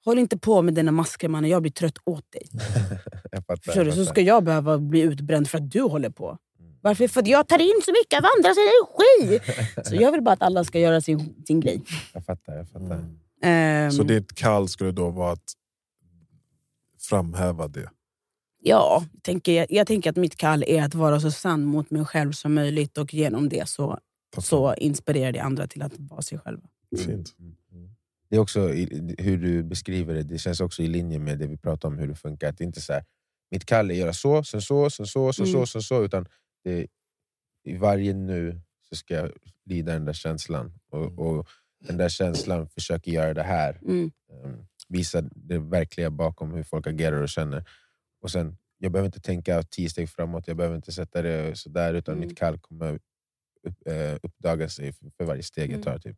[0.05, 2.43] Håll inte på med dina masker mannen, jag blir trött åt dig.
[3.31, 3.91] jag fattar, Förstår du?
[3.91, 6.27] Så ska jag behöva bli utbränd för att du håller på.
[6.59, 6.71] Mm.
[6.81, 7.07] Varför?
[7.07, 9.39] För att jag tar in så mycket av andras energi.
[9.83, 11.81] Så jag vill bara att alla ska göra sin, sin grej.
[12.13, 12.95] Jag fattar, jag fattar.
[12.95, 13.19] Mm.
[13.43, 15.53] Ehm, Så ditt kall skulle då vara att
[17.09, 17.89] framhäva det?
[18.61, 22.05] Ja, jag tänker, jag tänker att mitt kall är att vara så sann mot mig
[22.05, 23.99] själv som möjligt och genom det så,
[24.41, 26.67] så inspirerar det andra till att vara sig själva.
[27.05, 27.35] Fint.
[28.29, 31.47] Det är också i- hur du beskriver det, det känns också i linje med det
[31.47, 32.49] vi pratar om, hur det funkar.
[32.49, 33.03] Att det inte så här,
[33.51, 35.67] mitt kall är att göra så, sen så, sen så, sen så, Mm.
[35.67, 36.03] sen så.
[36.03, 36.25] Utan
[36.63, 36.87] det,
[37.63, 39.31] i varje nu så ska jag
[39.65, 40.73] lida den där känslan.
[40.91, 41.47] Och, och
[41.87, 43.79] den där känslan försöker göra det här.
[43.85, 44.11] Mm.
[44.89, 47.63] Visa det verkliga bakom hur folk agerar och känner.
[48.21, 51.93] Och sen, jag behöver inte tänka tio steg framåt, jag behöver inte sätta det sådär,
[51.93, 52.27] utan Mm.
[52.27, 52.93] mitt kall kommer
[53.63, 55.83] upp, eh, uppdaga sig för, för varje steg jag Mm.
[55.83, 55.99] tar.
[55.99, 56.17] Typ.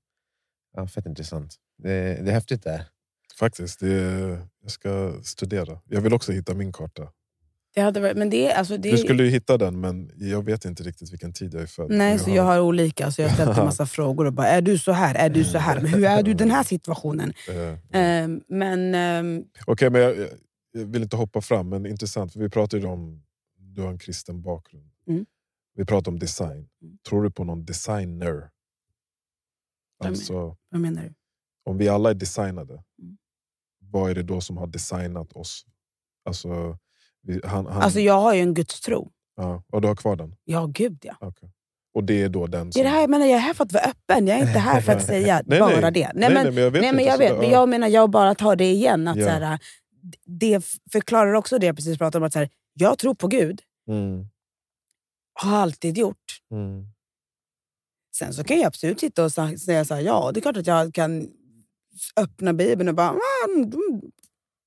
[0.73, 1.55] Ja, fett intressant.
[1.77, 1.89] Det,
[2.23, 2.86] det är häftigt det här.
[3.39, 5.81] Faktiskt, det är, jag ska studera.
[5.86, 7.12] Jag vill också hitta min karta.
[7.73, 10.65] Det hade varit, men det, alltså, det, Du skulle ju hitta den, men jag vet
[10.65, 11.91] inte riktigt vilken tid jag är född.
[11.91, 13.12] Nej, Och så jag har olika.
[13.12, 15.15] Så jag har ställt en massa frågor och bara, är du så här?
[15.15, 15.81] Är du så här?
[15.81, 17.34] Men hur är du i den här situationen?
[17.91, 20.15] Ehm, men ehm, Okej, men jag,
[20.71, 22.34] jag vill inte hoppa fram, men intressant.
[22.34, 23.23] För vi pratade om
[23.57, 24.91] du har en kristen bakgrund.
[25.07, 25.25] Mm.
[25.75, 26.67] Vi pratade om design.
[26.81, 26.97] Mm.
[27.10, 28.49] Tror du på någon designer?
[30.03, 31.13] Alltså, vad menar du?
[31.63, 33.17] om vi alla är designade, Mm.
[33.79, 35.65] vad är det då som har designat oss?
[36.25, 36.77] Alltså,
[37.43, 39.12] han, han, Alltså jag har ju en gudstro.
[39.36, 40.36] ja, och du har kvar den?
[40.43, 41.15] Ja, gud ja.
[41.19, 41.51] Okej.
[41.93, 42.79] Och det är då den Det som...
[42.79, 44.27] är det här jag menar, jag är här för att vara öppen.
[44.27, 45.91] Jag är inte här för att säga Nej, bara nej.
[45.91, 46.12] det.
[46.15, 47.51] nej, men, nej, men jag vet Nej, men jag så vet, det- men ja.
[47.51, 49.07] jag menar, jag bara tar det igen.
[49.07, 49.23] Att, Ja.
[49.25, 49.60] så här,
[50.25, 52.27] det förklarar också det jag precis pratade om.
[52.27, 54.25] Att, så här, jag tror på Gud, Mm,
[55.34, 56.41] har alltid gjort.
[56.51, 56.86] mm,
[58.15, 60.67] Sen så kan jag absolut sitta och säga så här, ja det är klart att
[60.67, 61.27] jag kan
[62.17, 63.15] öppna bibeln och bara.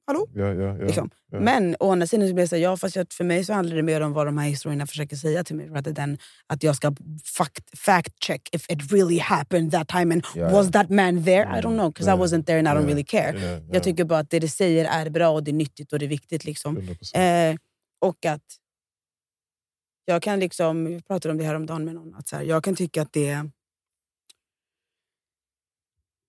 [0.07, 0.29] Hallå?
[0.35, 1.11] ja, ja, ja, Liksom.
[1.29, 3.53] Men å andra sidan så blir jag så här, ja, fast jag, för mig så
[3.53, 5.69] handlar det mer om vad de här historierna försöker säga till mig.
[5.69, 10.53] Rather than att jag ska fact, fact check if it really happened that time and
[10.53, 11.59] was that man there?
[11.59, 13.39] I don't know, because I wasn't there and I don't really care.
[13.39, 15.93] Ja, ja, Jag tycker bara att det det säger är bra och det är nyttigt
[15.93, 16.45] och det är viktigt.
[16.45, 16.79] Liksom.
[16.79, 17.51] 100%.
[17.51, 17.57] Eh,
[18.01, 18.45] och att
[20.05, 22.43] jag kan liksom, vi pratade om det här om dagen med någon, att så här,
[22.43, 23.51] jag kan tycka att det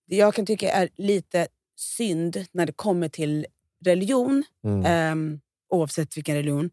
[0.08, 3.46] det jag kan tycka är lite synd när det kommer till
[3.84, 4.84] religion, Mm.
[4.86, 6.70] ehm, oavsett vilken religion,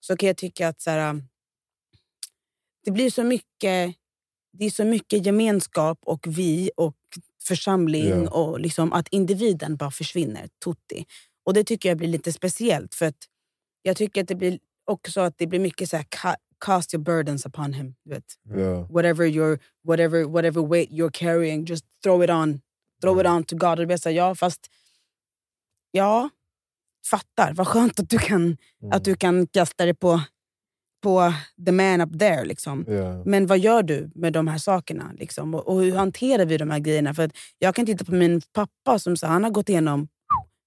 [0.00, 1.22] så kan jag tycka att så här,
[2.84, 3.94] det blir så mycket
[4.52, 6.96] det är så mycket gemenskap och vi och
[7.44, 8.30] församling Ja.
[8.30, 11.06] och liksom att individen bara försvinner, tutti.
[11.44, 13.16] Och det tycker jag blir lite speciellt för att
[13.82, 17.04] jag tycker att det blir också att det blir mycket så här, ca- cast your
[17.04, 17.94] burdens upon him.
[18.04, 18.24] Du vet.
[18.42, 18.82] Ja.
[18.90, 22.60] Whatever, your, whatever, whatever weight you're carrying, just throw it on.
[23.00, 23.70] Throw it on to God.
[23.70, 24.70] Och det blir så här, ja, fast
[25.90, 26.30] ja,
[27.06, 27.52] fattar.
[27.54, 28.56] Vad skönt att du kan, Mm.
[28.92, 30.20] att du kan kasta det på,
[31.02, 31.32] på
[31.66, 32.44] the man up there.
[32.44, 32.84] Liksom.
[32.88, 33.22] Ja.
[33.26, 35.12] Men vad gör du med de här sakerna?
[35.18, 35.54] Liksom?
[35.54, 37.14] Och, och hur hanterar vi de här grejerna?
[37.14, 40.08] För att jag kan titta på min pappa som så, han har gått igenom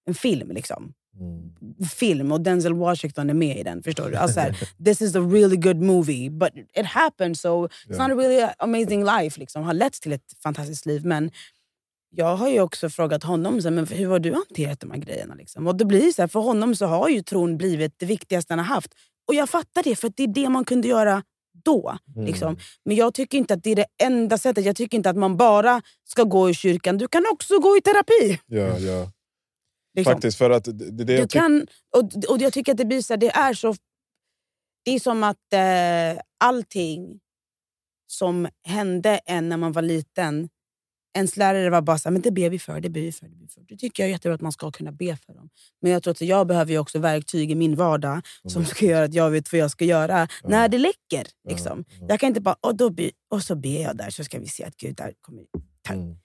[0.05, 0.51] en film.
[0.51, 0.93] Liksom.
[1.19, 1.51] Mm.
[1.89, 3.83] Film och Denzel Washington är med i den.
[3.83, 4.15] Förstår du?
[4.15, 8.07] Alltså, här, this is a really good movie but it happened so it's Ja.
[8.07, 9.39] not a really amazing life.
[9.39, 9.63] Liksom.
[9.63, 11.05] Har lett till ett fantastiskt liv.
[11.05, 11.31] Men
[12.15, 14.97] jag har ju också frågat honom så här, men hur har du hanterat de här
[14.97, 15.35] grejerna.
[15.35, 15.67] Liksom?
[15.67, 18.59] Och det blir så här, för honom så har ju tron blivit det viktigaste han
[18.59, 18.93] har haft.
[19.27, 21.23] Och jag fattar det, för att det är det man kunde göra
[21.65, 21.97] då.
[22.15, 22.25] Mm.
[22.25, 22.57] Liksom.
[22.85, 24.65] Men jag tycker inte att det är det enda sättet.
[24.65, 26.97] Jag tycker inte att man bara ska gå i kyrkan.
[26.97, 28.39] Du kan också gå i terapi.
[28.45, 29.11] Ja, ja.
[29.95, 30.13] Liksom.
[30.13, 33.13] Faktiskt, för att det, det, Du kan, och, och jag tycker att det blir så
[33.13, 33.75] här, det är så...
[34.85, 37.19] Det är som att eh, allting
[38.07, 40.49] som hände en när man var liten,
[41.13, 43.27] ens lärare var bara så här, men det ber vi för, det ber vi för.
[43.27, 43.61] Det, ber för.
[43.67, 45.49] det tycker jag är jättebra att man ska kunna be för dem.
[45.81, 49.13] Men jag tror att jag behöver också verktyg i min vardag som ska göra att
[49.13, 51.27] jag vet vad jag ska göra när det läcker.
[51.49, 51.85] Liksom.
[51.99, 52.05] Ja.
[52.09, 54.47] Jag kan inte bara, och, då be, och så ber jag där så ska vi
[54.47, 55.43] se att Gud där kommer,
[55.81, 56.15] ta, Mm.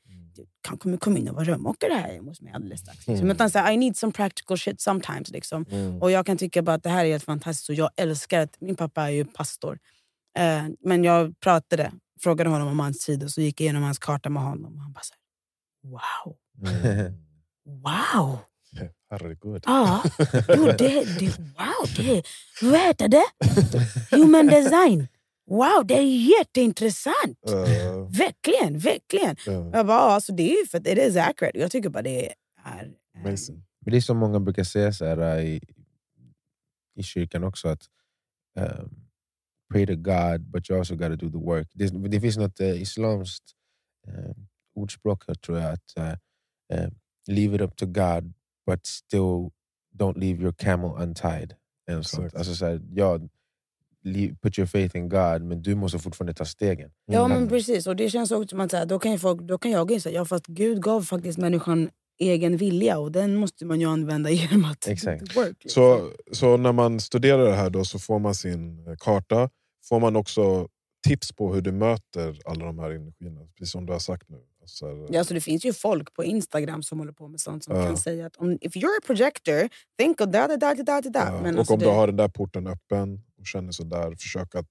[0.68, 2.98] kan kommer komma in och vara rörmokare här hos mig alldeles strax.
[2.98, 3.14] Liksom.
[3.14, 3.30] Mm.
[3.30, 5.30] Utan så här, I need some practical shit sometimes.
[5.30, 5.66] Liksom.
[5.70, 6.02] Mm.
[6.02, 8.60] Och jag kan tycka bara att det här är helt fantastiskt och jag älskar att
[8.60, 9.78] min pappa är ju pastor.
[10.38, 13.98] Eh, men jag pratade, frågade honom om hans tid och så gick jag igenom hans
[13.98, 14.74] karta med honom.
[14.74, 16.36] Och han bara så här, wow,
[16.84, 17.14] Mm.
[17.64, 18.38] wow.
[19.10, 19.62] Herregud.
[19.66, 20.02] Ja,
[20.48, 22.22] jo, det, det, wow, det,
[22.62, 23.24] vad heter det?
[24.16, 25.08] Human design.
[25.46, 27.38] Wow, det är jätteintressant!
[27.48, 29.36] Eh, Verkligen, verkligen.
[29.46, 31.58] ja, Jag bara, alltså, det är ju för att it is accurate.
[31.58, 32.34] Jag tycker bara det är...
[33.16, 33.64] amazing.
[33.80, 35.60] Men det är som många brukar säga så här, äh, i,
[36.96, 37.82] i kyrkan också, att
[38.58, 39.07] um,
[39.72, 41.68] pray to God but you also got to do the work.
[41.72, 43.44] Det, det finns något uh, islamskt
[44.08, 44.32] uh,
[44.74, 46.14] ordspråk här, tror jag, att uh,
[46.78, 46.88] uh,
[47.28, 48.32] leave it up to God
[48.66, 49.50] but still
[49.94, 51.54] don't leave your camel untied.
[51.90, 52.26] Eller sånt.
[52.26, 52.36] Exakt.
[52.38, 53.20] Alltså, så här, ja,
[54.04, 56.90] leave, put your faith in God, men du måste fortfarande ta stegen.
[57.06, 57.38] Ja Mm.
[57.38, 59.58] men precis, och det känns också som att så här, då, kan ju folk, då
[59.58, 63.80] kan jag säga ja fast Gud gav faktiskt människan egen vilja och den måste man
[63.80, 65.36] ju använda genom att Exakt.
[65.36, 65.56] work.
[65.64, 65.82] liksom.
[65.82, 69.50] Så, så när man studerar det här då så får man sin eh, karta.
[69.84, 70.68] Får man också
[71.06, 73.40] tips på hur du möter alla de här energierna.
[73.58, 74.40] Precis som du har sagt nu.
[74.60, 77.64] Alltså, här, Ja, så det finns ju folk på Instagram som håller på med sånt
[77.64, 77.86] som Ja.
[77.86, 81.10] kan säga att om, if you're a projector, think of da da da da da
[81.10, 81.18] da.
[81.18, 83.82] ja, Men och alltså om det, du har den där porten öppen och känner så
[83.84, 84.66] där, försök att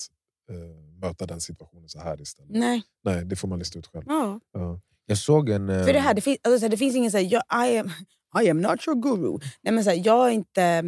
[0.52, 0.56] eh,
[1.02, 2.52] möta den situationen så här istället.
[2.52, 4.06] Nej, Nej, det får man lista ut själv.
[4.08, 4.40] ja.
[4.54, 4.80] Ja.
[5.10, 5.68] Jag såg en...
[5.68, 7.92] För det här, det finns, alltså, så det finns ingen så här, jag, I, am,
[8.44, 9.40] I am not your guru.
[9.62, 10.82] Nej, men så här, jag är inte,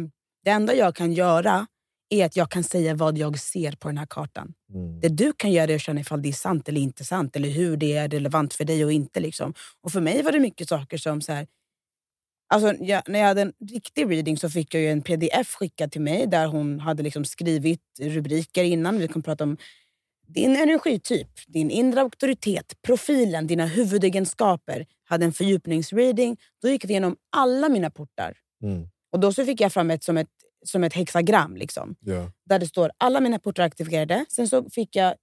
[0.44, 1.66] det enda jag kan göra
[2.10, 4.54] är att jag kan säga vad jag ser på den här kartan.
[4.74, 5.00] Mm.
[5.00, 7.36] Det du kan göra är att känna ifall det är sant eller inte sant.
[7.36, 9.20] Eller hur det är relevant för dig och inte.
[9.20, 9.54] Liksom.
[9.80, 11.20] Och för mig var det mycket saker som...
[11.20, 11.46] så här,
[12.54, 16.00] alltså, jag, När jag hade en riktig reading så fick jag en pdf skickad till
[16.00, 18.98] mig där hon hade liksom skrivit rubriker innan.
[18.98, 19.56] Vi kommer prata om
[20.34, 24.86] din energityp, din inre auktoritet, profilen, dina huvudegenskaper.
[25.04, 26.36] Hade en fördjupningsreading.
[26.62, 28.36] Då gick vi igenom alla mina portar.
[28.62, 28.88] Mm.
[29.12, 30.28] Och Då så fick jag fram ett som ett,
[30.66, 31.56] som ett hexagram.
[31.56, 32.32] Liksom Ja.
[32.44, 34.24] där det står alla mina portar aktiverade.
[34.28, 35.14] Sen så fick jag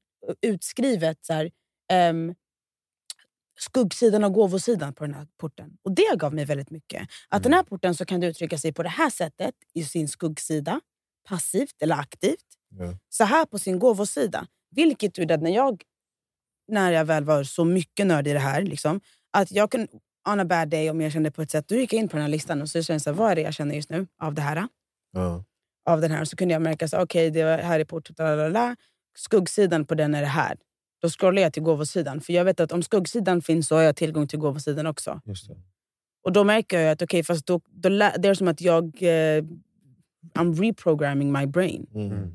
[0.41, 1.51] utskrivet så här,
[1.91, 2.35] ehm,
[3.59, 5.77] skuggsidan och gåvosidan på den här porten.
[5.83, 7.07] Och Det gav mig väldigt mycket.
[7.29, 10.07] Att den här porten så kan du uttrycka sig på det här sättet i sin
[10.07, 10.81] skuggsida,
[11.27, 12.45] passivt eller aktivt.
[12.69, 12.97] Ja.
[13.09, 14.47] Så här på sin gåvosida.
[14.75, 15.83] Vilket gjorde att när jag,
[16.67, 19.87] när jag väl var så mycket nörd i det här, liksom, att jag kunde,
[20.29, 22.15] on a bad day, om jag kände på ett sätt, då gick jag in på
[22.15, 24.33] den här listan och så kände jag vad är det jag känner just nu av
[24.33, 24.67] det här?
[25.17, 25.43] Ja.
[25.85, 28.75] av den här så kunde jag märka att okay, det var här är portret, lalala.
[29.17, 30.57] skuggsidan på den är det här.
[31.01, 32.21] Då scrollar jag till gåvosidan.
[32.21, 35.21] För jag vet att om skuggsidan finns så har jag tillgång till gåvosidan också.
[35.25, 35.55] Just det.
[36.23, 39.43] Och då märker jag att okay, fast då, då, det är som att jag eh,
[40.35, 41.87] I'm reprogramming my brain.
[41.95, 42.11] Mm.
[42.11, 42.31] Mm.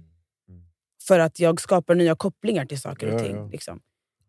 [1.08, 3.36] För att jag skapar nya kopplingar till saker och Ja, ting.
[3.36, 3.48] ja.
[3.52, 3.80] Liksom.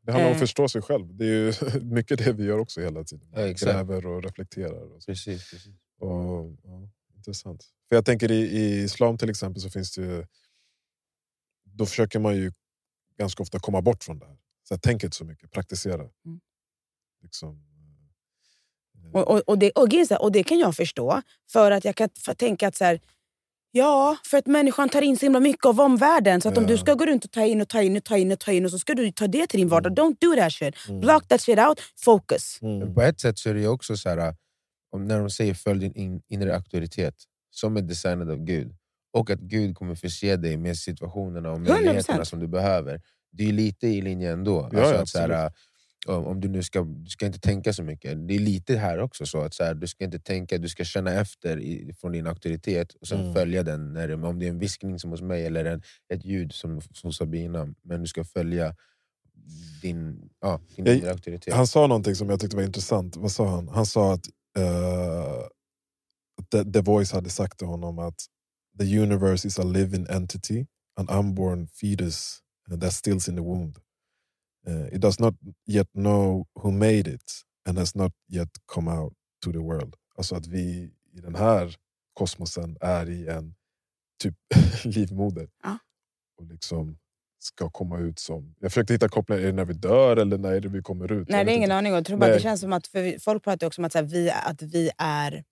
[0.05, 0.35] Det handlar om Eh.
[0.35, 1.15] att förstå sig själv.
[1.15, 3.27] Det är ju mycket det vi gör också hela tiden.
[3.35, 3.47] Ja.
[3.47, 4.93] Gräver och reflekterar.
[4.95, 5.11] Och så.
[5.11, 5.73] Precis, precis.
[5.99, 6.09] Och,
[7.27, 7.63] intressant.
[7.89, 10.25] För jag tänker i, i islam till exempel så finns det ju...
[11.65, 12.51] Då försöker man ju
[13.17, 14.37] ganska ofta komma bort från det här.
[14.67, 16.01] Så jag tänker inte så mycket, praktisera.
[16.01, 16.39] Mm.
[17.23, 17.49] Liksom,
[19.05, 19.87] eh, Och, och, och, det, och,
[20.19, 21.21] och det kan jag förstå.
[21.51, 22.99] För att jag kan tänka att så här,
[23.75, 26.41] Ja, för att människan tar in så himla mycket av omvärlden.
[26.41, 26.67] Så att om Ja.
[26.69, 28.51] du ska gå runt och ta in och ta in och ta in och ta
[28.51, 29.93] in och så ska du ta det till din vardag.
[29.93, 30.75] Don't do that shit.
[30.89, 31.79] mm, Block that shit out.
[31.95, 32.61] Focus.
[32.61, 34.35] Mm, på ett sätt så är det ju också så här,
[34.93, 37.15] om när de säger följ din in, inre auktoritet,
[37.49, 38.75] som är designad av Gud,
[39.13, 41.69] och att Gud kommer förse dig med situationerna och 100%.
[41.69, 43.01] möjligheterna som du behöver.
[43.31, 44.69] Det är lite i linje ändå.
[44.73, 45.51] Ja, alltså att så här,
[46.07, 48.27] om om du nu ska, du ska inte tänka så mycket.
[48.27, 50.83] Det är lite här också så att så här, du ska inte tänka, du ska
[50.83, 53.33] känna efter i, från din auktoritet och sen Mm.
[53.33, 53.93] följa den.
[53.93, 55.81] När det, om det är en viskning som hos mig eller en,
[56.13, 57.73] ett ljud som hos Sabina.
[57.81, 58.75] Men du ska följa
[59.81, 61.53] din, ja, din Jag- auktoritet.
[61.53, 63.15] Han sa någonting som jag tyckte var intressant.
[63.15, 63.67] Vad sa han?
[63.67, 64.25] Han sa att
[64.57, 65.47] eh,
[66.51, 68.25] the, the Voice hade sagt till honom att
[68.77, 73.73] the universe is a living entity, an unborn fetus uh, that stills in the womb.
[74.67, 75.33] Uh, it does not
[75.67, 79.95] yet know who made it and has not yet come out to the world.
[80.17, 81.75] Alltså att vi i den här
[82.13, 83.55] kosmosen är i en
[84.19, 84.35] typ
[84.85, 85.49] livmoder.
[85.63, 85.77] Ja.
[86.37, 86.97] Och liksom
[87.43, 88.55] ska komma ut som...
[88.59, 91.11] Jag försökte hitta kopplingar, är det när vi dör eller när är det vi kommer
[91.11, 91.29] ut?
[91.29, 91.75] Nej, det är ingen inte.
[91.75, 91.93] aning.
[91.93, 93.97] Jag tror bara det känns som att, för vi- folk pratar också om att, så
[93.97, 95.43] här, vi, att vi är...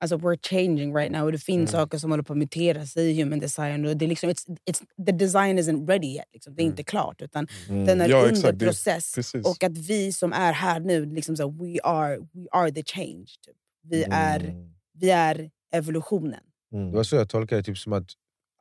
[0.00, 1.24] Alltså we're changing right now.
[1.24, 1.80] Och det finns Mm.
[1.82, 3.86] saker som håller på att muteras i human design.
[3.86, 6.24] Och det är liksom, it's, it's, the design isn't ready yet.
[6.32, 6.54] Liksom.
[6.54, 6.72] Det är Mm.
[6.72, 7.22] inte klart.
[7.22, 7.84] Utan Mm.
[7.86, 9.14] den är Ja, under exakt, process.
[9.14, 9.46] Precis.
[9.46, 12.82] Och att vi som är här nu, liksom så, här, we, are, we are the
[12.82, 13.26] change.
[13.46, 13.56] Typ.
[13.82, 14.72] Vi, är, Mm.
[14.94, 16.40] vi är evolutionen.
[16.72, 16.90] Mm.
[16.90, 18.06] Det var så jag tolkade det, typ som att,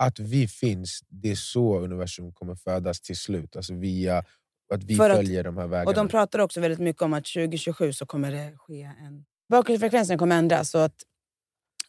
[0.02, 3.56] att vi finns, det är så universum kommer födas till slut.
[3.56, 4.18] Alltså via
[4.74, 5.90] att vi att- följer de här vägarna.
[5.90, 9.26] Och de pratar också väldigt mycket om att 2027 så kommer det ske en...
[9.50, 10.70] Bakgrundsfrekvensen kommer ändras.
[10.70, 10.96] Så att,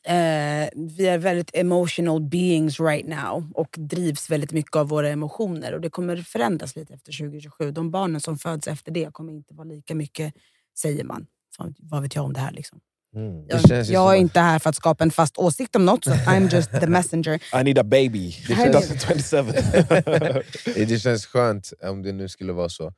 [0.07, 5.73] eh, vi är väldigt emotional beings right now och drivs väldigt mycket av våra emotioner.
[5.75, 7.71] Och Det kommer förändras lite efter 2027.
[7.71, 10.35] De barnen som föds efter det kommer inte vara lika mycket,
[10.79, 11.27] säger man.
[11.57, 12.53] Fan, vad vet jag om det här?
[12.53, 12.81] Liksom.
[13.17, 13.47] Mm.
[13.49, 16.55] Jag, jag är inte här för att skapa en fast åsikt om något, så I'm
[16.55, 17.35] just the messenger.
[17.61, 18.35] I need a baby.
[18.49, 20.85] Det känns- 2027.
[20.87, 22.93] Det känns skönt om det nu skulle vara så.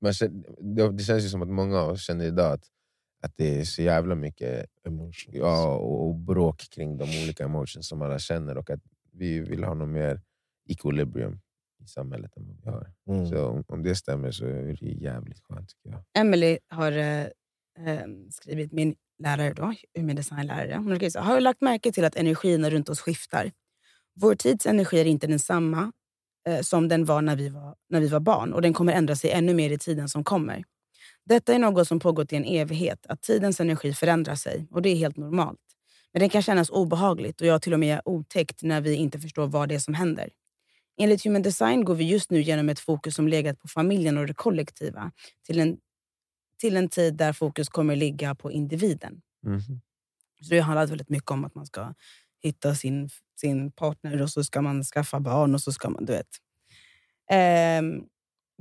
[0.00, 2.64] Man känner, det, känns ju som att många av oss känner idag att,
[3.22, 5.26] att det är så jävla mycket Emotions.
[5.32, 8.80] ja, och, och bråk kring de olika emotions som alla känner och att
[9.12, 10.20] vi vill ha något mer
[10.68, 11.40] equilibrium
[11.84, 12.92] i samhället än vad vi har.
[13.08, 13.26] Mm.
[13.26, 16.02] Så om, om det stämmer så är det jävligt skönt tycker jag.
[16.18, 17.20] Emily har eh,
[17.86, 22.16] eh, skrivit, min lärare då, humandesignlärare, hon har så har du lagt märke till att
[22.16, 23.52] energierna runt oss skiftar?
[24.14, 25.92] Vår tids energi är inte densamma
[26.48, 29.16] eh, som den var när, vi var när vi var barn och den kommer ändra
[29.16, 30.64] sig ännu mer i tiden som kommer.
[31.24, 34.88] Detta är något som pågått i en evighet, att tidens energi förändrar sig och det
[34.88, 35.58] är helt normalt.
[36.12, 39.46] Men det kan kännas obehagligt och jag till och med otäckt när vi inte förstår
[39.46, 40.30] vad det är som händer.
[40.98, 44.26] Enligt Human Design går vi just nu genom ett fokus som legat på familjen och
[44.26, 45.10] det kollektiva
[45.46, 45.76] till en
[46.60, 49.20] till en tid där fokus kommer ligga på individen.
[49.42, 49.80] Mhm.
[50.42, 51.94] Så det har handlat väldigt mycket om att man ska
[52.42, 53.08] hitta sin,
[53.40, 56.28] sin partner och så ska man skaffa barn och så ska man, du vet.
[57.30, 58.02] Ehm,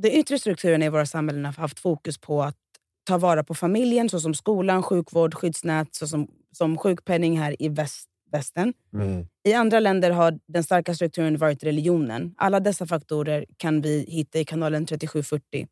[0.02, 2.58] de yttre strukturerna i våra samhällen har haft fokus på att
[3.04, 8.74] ta vara på familjen såsom skolan, sjukvård, skyddsnät, såsom, som sjukpenning här i väst, västen.
[8.94, 9.28] Mm.
[9.44, 12.34] I andra länder har den starka strukturen varit religionen.
[12.38, 15.68] Alla dessa faktorer kan vi hitta i kanalen 3740,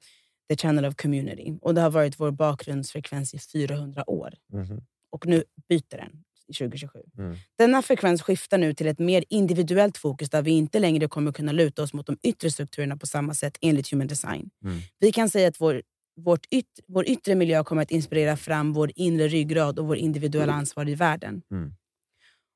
[0.50, 1.54] The Channel of Community.
[1.62, 4.34] Och Det har varit vår bakgrundsfrekvens i 400 år.
[4.54, 4.82] Mhm.
[5.10, 7.00] Och nu byter den i 2027.
[7.18, 7.36] Mm.
[7.58, 11.52] Denna frekvens skiftar nu till ett mer individuellt fokus där vi inte längre kommer kunna
[11.52, 14.50] luta oss mot de yttre strukturerna på samma sätt enligt Human Design.
[14.64, 14.80] Mm.
[15.00, 15.82] Vi kan säga att vår,
[16.16, 20.54] vårt yt, vår yttre miljö kommer att inspirera fram vår inre ryggrad och vår individuella
[20.54, 21.42] ansvar i världen.
[21.52, 21.74] Mm.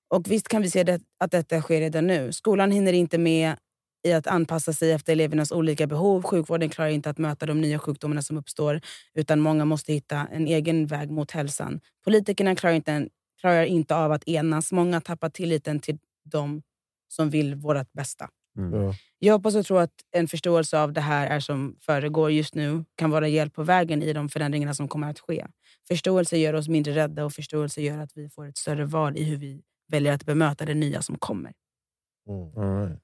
[0.10, 2.34] Och visst kan vi se det, att detta sker redan nu.
[2.34, 3.56] Skolan hinner inte med
[4.08, 6.24] i att anpassa sig efter elevernas olika behov.
[6.24, 8.82] Sjukvården klarar inte att möta de nya sjukdomarna som uppstår,
[9.14, 11.80] utan många måste hitta en egen väg mot hälsan.
[12.04, 13.08] Politikerna klarar inte,
[13.42, 14.72] klarar inte av att enas.
[14.72, 16.62] Många tappar tilliten till de
[17.08, 18.30] som vill vårt bästa.
[18.58, 18.82] Mm.
[18.82, 18.94] Ja.
[19.20, 22.86] Jag hoppas och tror att en förståelse av det här är som föregår just nu
[22.96, 25.46] kan vara hjälp på vägen i de förändringarna som kommer att ske.
[25.88, 29.24] Förståelse gör oss mindre rädda och förståelse gör att vi får ett större val i
[29.24, 31.54] hur vi väljer att bemöta det nya som kommer.
[32.30, 32.98] Mm.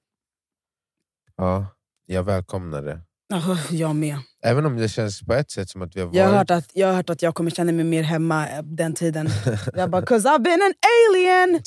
[1.36, 1.66] Ja,
[2.06, 3.00] jag välkomnar det.
[3.34, 4.18] Oh, jag med.
[4.42, 6.16] Även om det känns på ett sätt som att vi har varit...
[6.16, 8.62] Jag har, hört att, jag har hört att jag kommer känna mig mer hemma eh,
[8.62, 9.28] den tiden.
[9.74, 10.74] jag bara, 'cause I've been an
[11.08, 11.60] alien!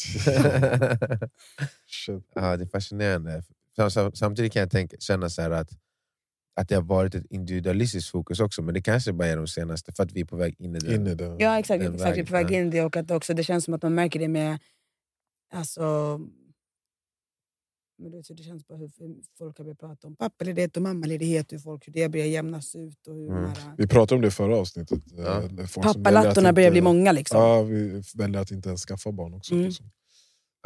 [2.36, 3.44] Ja, det är fascinerande.
[3.76, 5.70] Sam- sam- Samtidigt kan jag tänka, känna så här att,
[6.56, 9.94] att det har varit ett individualistiskt fokus också, men det kanske bara är de senaste,
[9.94, 10.96] för att vi är på väg in i det.
[10.96, 11.36] In i det.
[11.40, 12.18] Ja exakt, exakt.
[12.18, 13.96] Vi är på väg in i det och att också, det känns som att man
[13.96, 14.60] märker det med...
[15.54, 16.20] Alltså,
[17.98, 18.90] men du vet, det känns på hur
[19.38, 23.08] folk har börjat prata om pappaledighet och mammaledighet, hur, folk, hur det börjar jämnas ut.
[23.08, 23.44] Och hur Mm.
[23.50, 25.00] här, Vi pratade om det i förra avsnittet.
[25.18, 25.44] eh, Ja.
[25.64, 27.12] att Pappalattorna börjar bli många.
[27.12, 27.42] Liksom.
[27.42, 29.54] Ja, vi väljer att inte ens skaffa barn också.
[29.54, 29.66] Mm.
[29.66, 29.86] Liksom.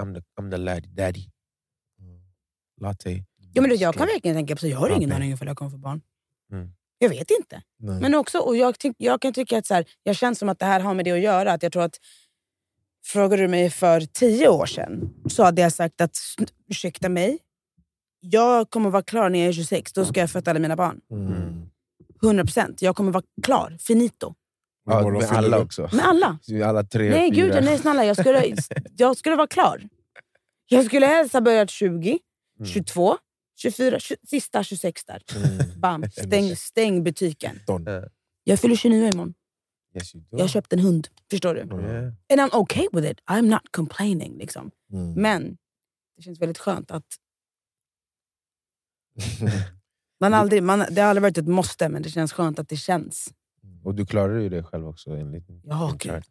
[0.02, 1.26] I'm the, I'm the laddie daddy.
[2.82, 3.24] Latte.
[3.54, 5.58] Ja, men du, jag kan verkligen tänka på så jag har ingen aning om jag
[5.58, 6.02] kommer få barn.
[6.52, 6.70] Mm.
[6.98, 7.62] Jag vet inte.
[7.80, 8.02] Nej.
[8.02, 10.60] Men också, och jag, tyck, jag kan tycka att så här, jag känner som att
[10.60, 11.54] det här har med det att göra.
[11.54, 11.98] Att jag tror att
[13.06, 17.38] Frågar du mig för tio år sedan så hade jag sagt att "Sn- ursäkta mig,
[18.20, 19.94] jag kommer vara klar när jag är 26.
[19.94, 21.00] Då ska jag föda alla mina barn.
[21.12, 21.66] Mm.
[22.22, 22.76] 100%.
[22.80, 23.78] Jag kommer vara klar.
[23.80, 24.34] Finito.
[24.86, 25.90] Ja, med alla också.
[25.94, 26.40] Med alla.
[26.66, 27.46] Alla tre, Nej fyra.
[27.56, 28.06] gud, nej snälla.
[28.06, 28.56] Jag skulle,
[28.98, 29.82] jag skulle vara klar.
[30.68, 32.20] Jag skulle helst ha börjat 20,
[32.60, 32.72] Mm.
[32.72, 33.18] 22,
[33.62, 35.22] 24, 20, sista 26 där.
[35.36, 35.80] Mm.
[35.82, 37.60] Bam, stäng, stäng butiken.
[38.44, 39.34] Jag fyller 29 imorgon.
[39.96, 40.38] Yes, you do.
[40.38, 41.08] Jag har köpt en hund.
[41.30, 41.60] Förstår du?
[41.60, 42.14] Yeah.
[42.32, 43.20] And I'm okay with it.
[43.26, 44.38] I'm not complaining.
[44.38, 44.72] Liksom.
[44.94, 45.14] Mm.
[45.14, 45.58] Men
[46.18, 47.06] det känns väldigt skönt att...
[50.20, 52.76] Man aldrig, man, det har aldrig varit ett måste, men det känns skönt att det
[52.76, 53.34] känns.
[53.84, 56.26] Och du klarar ju det själv också enligt Ja, chart.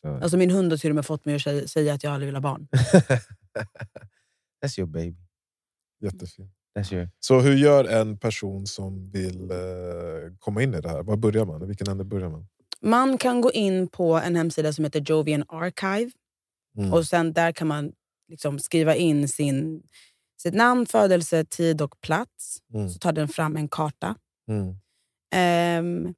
[0.00, 0.08] Så.
[0.08, 2.36] Alltså min hund har till och med fått mig att säga, att jag aldrig vill
[2.36, 2.68] ha barn.
[4.62, 5.16] That's your baby.
[6.00, 6.52] Jättefint.
[6.76, 7.10] That's your...
[7.20, 9.56] Så hur gör en person som vill eh,
[10.38, 11.02] komma in i det här?
[11.02, 11.62] Var börjar man?
[11.62, 12.46] I vilken ände börjar man?
[12.82, 16.10] Man kan gå in på en hemsida som heter Jovian Archive.
[16.78, 16.92] Mm.
[16.92, 17.92] Och sen där kan man
[18.28, 19.82] liksom skriva in sin,
[20.42, 22.58] sitt namn, födelse, tid och plats.
[22.74, 22.88] Mm.
[22.88, 24.14] Så tar den fram en karta.
[25.34, 26.14] Ehm,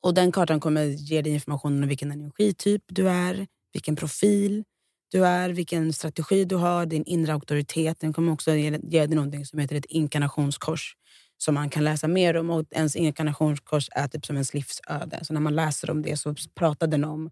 [0.00, 4.64] och Den kartan kommer ge dig information om vilken energityp du är, vilken profil
[5.10, 8.00] du är, vilken strategi du har, din inre auktoritet.
[8.00, 10.94] Den kommer också ge, ge dig någonting som heter ett inkarnationskors
[11.38, 12.50] som man kan läsa mer om.
[12.50, 15.18] Och ens inkarnationskors är typ som ens livsöde.
[15.22, 17.30] Så när man läser om det så pratar den om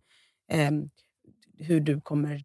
[0.53, 0.91] ehm,
[1.59, 2.43] hur du kommer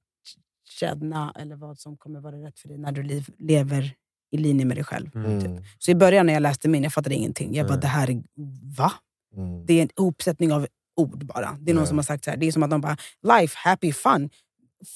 [0.79, 3.93] känna eller vad som kommer vara rätt för dig när du liv, lever
[4.31, 5.15] i linje med dig själv.
[5.15, 5.63] Mm.
[5.79, 7.55] Så i början när jag läste min, jag fattade ingenting.
[7.55, 7.81] Jag bara, Mm.
[7.81, 8.23] det här är...
[8.77, 8.91] Va?
[9.35, 9.65] Mm.
[9.65, 11.57] Det är en ihopsättning av ord bara.
[11.59, 12.97] Det är någon som har sagt så här, det är som att de bara,
[13.39, 14.29] life, happy, fun,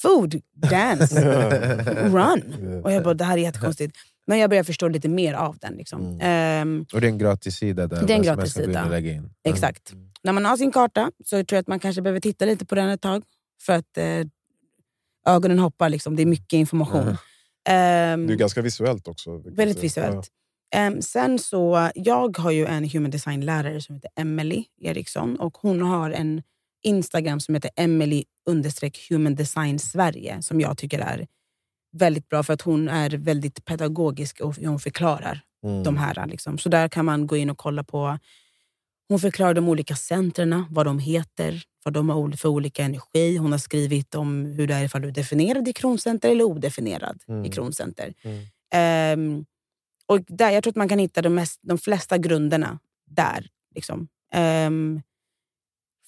[0.01, 1.22] food, dance,
[2.09, 2.82] run.
[2.84, 3.97] Och jag bara, det här är jättekonstigt.
[4.28, 5.73] Men jag börjar förstå lite mer av den.
[5.76, 6.01] Liksom.
[6.05, 6.19] Mm.
[6.21, 8.86] Ehm, Och det är en gratis sida där Det är en gratis sida.
[8.89, 9.30] lägga in.
[9.43, 9.93] Exakt.
[10.23, 12.76] När man har sin karta så tror jag att man kanske behöver titta lite på
[12.76, 13.23] den ett tag.
[13.61, 14.26] För att eh,
[15.28, 15.89] ögonen hoppar.
[15.89, 16.15] Liksom.
[16.15, 17.17] Det är mycket information.
[17.69, 19.38] Ehm, Det är ganska visuellt också.
[19.45, 20.28] väldigt visuellt.
[20.76, 25.39] Ehm, sen så, jag har ju en human design-lärare som heter Emily Eriksson.
[25.39, 26.43] Och hon har en
[26.84, 30.41] Instagram som heter Emily understreck human design Sverige.
[30.41, 31.28] Som jag tycker är
[31.95, 35.41] väldigt bra för att hon är väldigt pedagogisk och hon förklarar.
[35.65, 35.83] Mm.
[35.83, 36.27] de här.
[36.27, 36.57] Liksom.
[36.57, 38.19] Så där kan man gå in och kolla på...
[39.09, 43.37] Hon förklarar de olika centrerna, vad de heter, vad de har för olika energi.
[43.37, 47.23] Hon har skrivit om hur det är ifall du är definierad i kroncenter eller odefinierad
[47.27, 47.45] Mm.
[47.45, 48.13] i kroncenter.
[48.23, 48.45] Mm.
[48.73, 49.45] Ehm,
[50.05, 53.47] och där, jag tror att man kan hitta de, mest, de flesta grunderna där.
[53.75, 54.07] Liksom.
[54.33, 55.01] Ehm,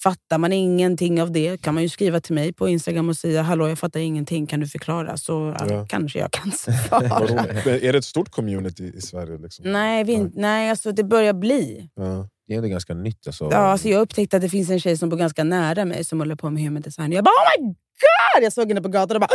[0.03, 3.41] fattar man ingenting av det kan man ju skriva till mig på Instagram och säga
[3.41, 5.17] hallå jag fattar ingenting, kan du förklara?
[5.17, 6.51] Så ja, kanske jag kan
[6.87, 7.45] svara.
[7.65, 9.37] Men Är det ett stort community i Sverige?
[9.37, 9.71] Liksom?
[9.71, 10.31] nej, vi, Nej.
[10.35, 11.89] nej alltså det börjar bli.
[11.95, 12.27] Ja.
[12.47, 13.27] Det är ändå ganska nytt.
[13.27, 13.47] Alltså.
[13.51, 16.19] Ja, alltså jag upptäckte att det finns en tjej som bor ganska nära mig som
[16.19, 17.11] håller på med human design.
[17.11, 18.43] Jag bara oh my god!
[18.43, 19.29] Jag såg henne på gatan och bara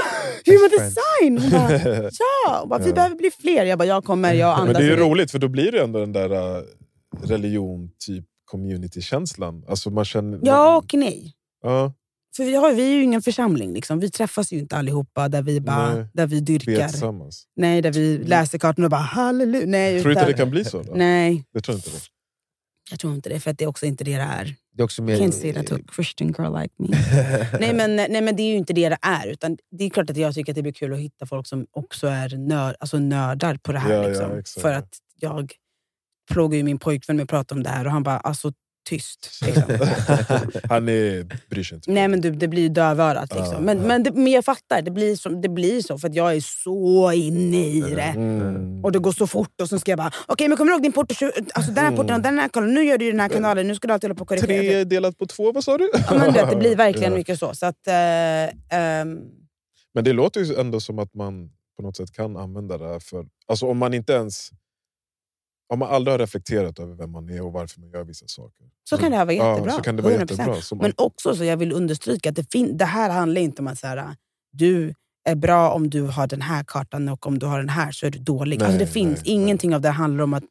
[0.47, 1.39] human design!
[1.39, 1.73] Hon bara,
[2.47, 2.59] ja!
[2.61, 2.95] Hon bara, vi Ja.
[2.95, 3.65] behöver bli fler.
[3.65, 4.77] Jag bara, jag kommer, jag Men andas.
[4.79, 6.63] det är ju roligt, för då blir det ändå den där uh,
[7.25, 9.64] religion, typ community-känslan.
[9.68, 11.32] Alltså man känner, Ja och nej.
[11.62, 11.92] ja,
[12.36, 13.72] För vi, har, vi är ju ingen församling.
[13.74, 14.00] Liksom.
[14.00, 16.07] Vi träffas ju inte allihopa där vi, bara, Nej.
[16.14, 16.88] där vi dyrkar.
[16.88, 17.44] tillsammans.
[17.57, 19.66] Nej, där vi läser kartan och bara halleluja.
[19.66, 20.82] Nej, Tror du inte det kan bli så?
[20.82, 20.92] Då?
[20.94, 22.00] Nej, Det tror jag inte det.
[22.90, 23.40] jag tror inte det.
[23.40, 24.55] För att det är också inte det det är.
[24.74, 25.16] Det är också mer...
[25.16, 26.88] can't say that to a Christian girl like me.
[27.61, 29.26] nej, men, nej men det är ju inte det det är.
[29.28, 31.66] Utan det är klart att jag tycker att det blir kul att hitta folk som
[31.70, 33.92] också är nörd, alltså nördar på det här.
[33.92, 34.38] Ja, ja, liksom.
[34.38, 34.62] exakt.
[34.62, 34.88] För att
[35.20, 35.53] jag
[36.31, 38.53] plågar ju min pojkvän med att prata om det här och han bara, alltså
[38.85, 39.41] tyst.
[39.47, 39.62] Liksom.
[40.68, 41.91] Han är, bryr sig inte.
[41.91, 43.35] Nej men du, det blir dövörat.
[43.35, 43.64] Liksom.
[43.64, 43.87] Men, ja.
[43.87, 46.41] men, det, men jag fattar, det blir, så, det blir så för att jag är
[46.41, 48.03] så inne i det.
[48.03, 48.85] Mm.
[48.85, 50.83] Och det går så fort och så ska jag bara, okej men kommer du ihåg
[50.83, 51.12] din port?
[51.55, 53.75] Alltså den här porten och den här kanalen, nu gör du den här kanalen, nu
[53.75, 54.62] ska du alltid hålla på och korrigera.
[54.62, 55.91] Tre delat på två, vad sa du?
[55.93, 57.55] Ja, men du vet, det blir verkligen mycket så.
[57.55, 57.95] så att, eh,
[58.79, 59.18] ehm,
[59.95, 63.01] Men det låter ju ändå som att man på något sätt kan använda det här
[63.01, 63.27] för...
[63.47, 64.51] Alltså om man inte ens...
[65.73, 68.66] Om man aldrig har reflekterat över vem man är och varför man gör vissa saker.
[68.89, 69.70] så kan det vara jättebra.
[69.70, 70.20] Ja, så kan det vara 100%.
[70.20, 70.55] jättebra.
[70.61, 73.68] Som Men också så jag vill understryka att det, fin- det här handlar inte om
[73.68, 74.16] att så här,
[74.53, 74.95] du
[75.25, 78.07] är bra om du har den här kartan och om du har den här så
[78.07, 78.59] är du dålig.
[78.59, 80.45] Nej, alltså det finns nej, ingenting av det handlar om att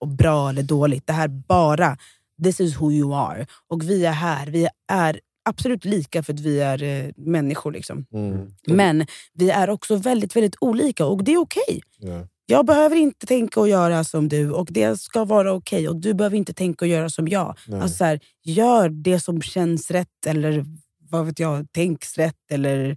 [0.00, 1.06] och bra eller dåligt.
[1.06, 1.96] Det här bara,
[2.44, 3.46] this is who you are.
[3.68, 7.72] Och vi är här, vi är absolut lika för att vi är eh, människor.
[7.72, 8.06] Liksom.
[8.12, 8.52] Mm.
[8.66, 11.80] Men vi är också väldigt, väldigt olika och det är okej.
[11.98, 12.26] Ja.
[12.46, 15.88] Jag behöver inte tänka och göra som du och det ska vara okej.
[15.88, 17.58] Och du behöver inte tänka och göra som jag.
[17.66, 17.80] Nej.
[17.80, 20.64] Alltså så här, gör det som känns rätt eller
[21.10, 22.50] vad vet jag, tänks rätt.
[22.50, 22.96] Eller,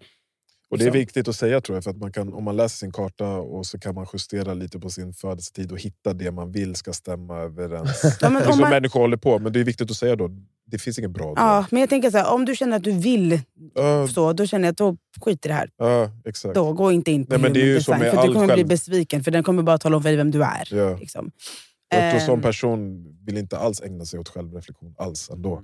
[0.71, 2.77] Och Det är viktigt att säga tror jag, för att man kan, om man läser
[2.77, 6.51] sin karta och så kan man justera lite på sin födelsetid och hitta det man
[6.51, 8.01] vill ska stämma överens.
[8.21, 9.97] Ja, men det är om så man- människor håller på, men det är viktigt att
[9.97, 10.29] säga då,
[10.67, 12.83] det finns inget bra och ja, men jag tänker så här, om du känner att
[12.83, 13.39] du vill
[13.75, 15.69] Ja, så, då känner jag att då skit i det här.
[15.77, 16.55] ja, exakt.
[16.55, 18.55] Då, gå inte in på Nej, men det är ju design, för du kommer bli
[18.55, 20.67] själv- besviken för den kommer bara tala om för dig vem du är.
[20.71, 20.97] Ja.
[20.97, 21.31] Liksom.
[21.95, 25.61] Och att som Ehm, person vill inte alls ägna sig åt självreflektion alls ändå.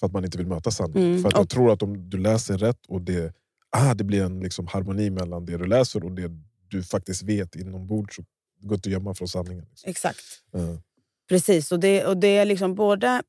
[0.00, 1.08] För att man inte vill möta sanningen.
[1.10, 3.32] Mm, För att jag och- tror att om du läser rätt och det,
[3.76, 6.30] ah, det blir en liksom harmoni mellan det du läser och det
[6.68, 8.16] du faktiskt vet inombords,
[8.60, 9.66] det går inte att gömma från sanningen.
[9.70, 9.90] Liksom.
[9.90, 10.24] Exakt.
[10.52, 10.82] Ja.
[11.28, 13.22] Precis, och det, och det är liksom både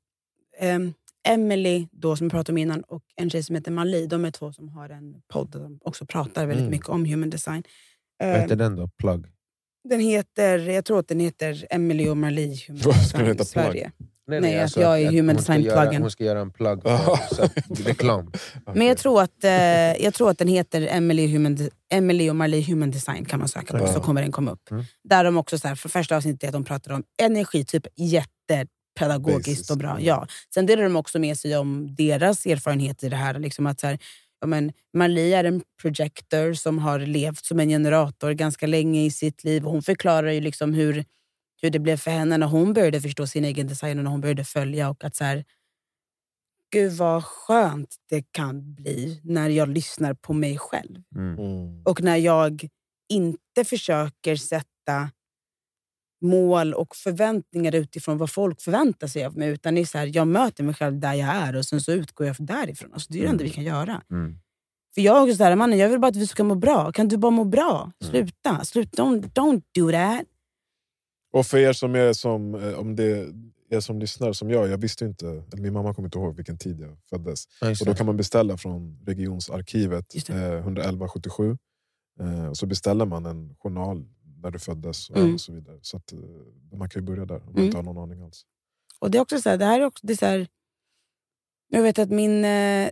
[0.60, 0.94] ehm,
[1.28, 4.08] Emily då, som jag pratade om innan och en tjej som heter Mali.
[4.08, 6.72] De är två som har en podd där de också pratar väldigt Mm.
[6.72, 7.64] mycket om human design.
[8.20, 8.88] Vad Ehm, heter den då?
[8.88, 9.26] Plug?
[9.90, 13.90] den heter, jag tror att den heter Emily och Marli Human Design heta, Plug?
[14.28, 14.42] Sverige.
[14.42, 16.02] Nej, att jag är human hon ska design göra- pluggen.
[16.02, 18.32] Hon ska göra en plugg för så att, reklam.
[18.74, 19.52] Men jag tror, att, eh,
[20.04, 21.58] jag tror att den heter Emily, Human
[21.94, 24.72] Emily och Marli Human Design kan man söka på så kommer den komma upp.
[24.72, 24.84] Mm.
[25.04, 29.70] Där de också, så här, för första avsnittet de pratar om energi, typ jättepedagogiskt Basis,
[29.72, 29.98] och bra.
[30.00, 30.06] ja.
[30.22, 30.28] Ja.
[30.54, 33.40] Sen delar de också med sig om deras erfarenhet i det här.
[33.40, 34.00] Liksom att så här
[34.42, 39.12] ja, men Marli är en projector som har levt som en generator ganska länge i
[39.12, 39.66] sitt liv.
[39.66, 41.06] Och hon förklarar ju liksom hur,
[41.66, 44.22] hur det blev för henne när hon började förstå sin egen design och när hon
[44.22, 44.90] började följa.
[44.90, 45.46] Och att så här,
[46.72, 51.04] Gud vad skönt det kan bli när jag lyssnar på mig själv.
[51.16, 51.40] Mm.
[51.40, 51.82] Mm.
[51.86, 52.68] Och när jag
[53.10, 55.10] inte försöker sätta
[56.22, 59.50] mål och förväntningar utifrån vad folk förväntar sig av mig.
[59.50, 61.92] Utan det är så här, jag möter mig själv där jag är och sen så
[61.92, 62.94] utgår jag därifrån.
[62.94, 64.02] Alltså, det är det enda vi kan göra.
[64.12, 64.40] Mm.
[64.96, 66.92] För jag är också så här, mannen, jag vill bara att vi ska må bra.
[66.92, 67.92] Kan du bara må bra?
[68.04, 68.66] Sluta.
[68.66, 69.04] Sluta.
[69.04, 70.26] Don't, don't do that.
[71.36, 73.28] Och för er som är som, eh, om det
[73.70, 76.58] er som lyssnar som jag, jag visste inte, eller min mamma kommer inte ihåg vilken
[76.58, 77.44] tid jag föddes.
[77.62, 81.58] Ja, Och då kan man beställa från regionsarkivet eh, 11177.
[82.20, 84.06] Eh, och så beställer man en journal
[84.42, 85.34] när du föddes och, Mm.
[85.34, 85.80] och så vidare.
[85.82, 86.20] Så att, eh,
[86.78, 87.66] man kan ju börja där om man Mm.
[87.66, 88.46] inte har någon aning alls.
[89.00, 90.48] Och det är också så här, det här är också, det är så här,
[91.70, 92.90] jag vet att min, eh,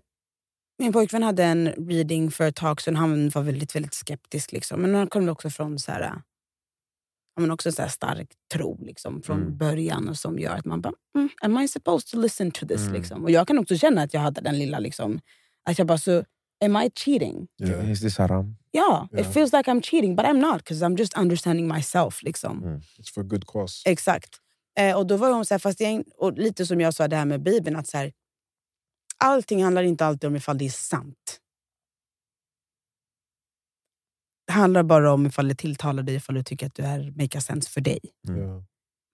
[0.79, 2.95] min pojkvän hade en reading för ett tag sedan.
[2.95, 4.51] Han var väldigt, väldigt skeptisk.
[4.51, 4.81] Liksom.
[4.81, 6.21] Men han kom också från så här,
[7.41, 9.57] men också så här stark tro liksom, från Mm.
[9.57, 12.81] början och som gör att man bara, mm, am I supposed to listen to this?
[12.81, 12.93] Mm.
[12.93, 13.23] Liksom?
[13.23, 15.19] Och jag kan också känna att jag hade den lilla, liksom,
[15.69, 16.23] att jag bara så,
[16.65, 17.47] am I cheating?
[17.63, 17.91] Yeah.
[17.91, 18.55] Is this haram?
[18.71, 19.19] Ja, Ja.
[19.19, 22.23] it feels like I'm cheating but I'm not because I'm just understanding myself.
[22.23, 22.63] Liksom.
[22.63, 22.79] Mm.
[22.79, 23.89] It's for a good cause.
[23.89, 24.29] Exakt.
[24.79, 27.15] Eh, och då var hon så här, fast jag, och lite som jag sa det
[27.15, 28.11] här med Bibeln, att så här,
[29.17, 31.39] allting handlar inte alltid om ifall det är sant.
[34.47, 37.37] Det handlar bara om ifall det tilltalar dig, ifall du tycker att du är make
[37.37, 37.99] a sense för dig.
[38.27, 38.63] Mm.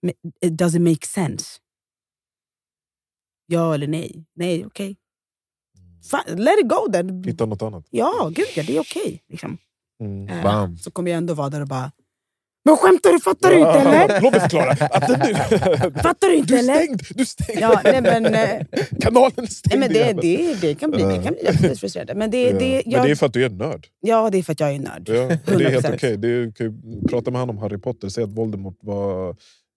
[0.02, 1.60] Men, it does it make sense?
[3.46, 4.26] Ja eller nej?
[4.36, 4.98] Nej, okej.
[6.12, 7.24] Fan, Let it go then.
[7.24, 7.86] Hitta något annat.
[7.90, 9.24] Ja, gud ja, det är okej.
[9.28, 9.58] liksom.
[10.04, 10.28] Mm.
[10.30, 10.78] Eh, Bam.
[10.78, 11.92] Så kommer jag ändå vara där och bara,
[12.70, 13.20] men skämtar du?
[13.20, 14.22] Fattar du inte eller?
[14.22, 14.74] Låt mig förklara!
[15.26, 15.34] Nu...
[16.02, 16.74] Fattar du inte Du är eller?
[16.76, 17.02] stängd!
[17.16, 17.60] Du är stängd!
[17.62, 18.66] Ja, nej, men, eh,
[19.02, 19.80] Kanalen är Nej, stängd!
[19.80, 22.16] men det, det, det kan bli, det kan bli absolut frustrerande.
[22.16, 22.60] Men det, Ja.
[22.60, 23.88] det, men jag, det är för att du är nörd.
[24.00, 25.10] ja, det är för att jag är nörd.
[25.10, 25.94] Ja, det är helt 100%.
[25.96, 26.18] okej.
[26.18, 29.30] Det är- kan ju Prata med han om Harry Potter, säg att Voldemort var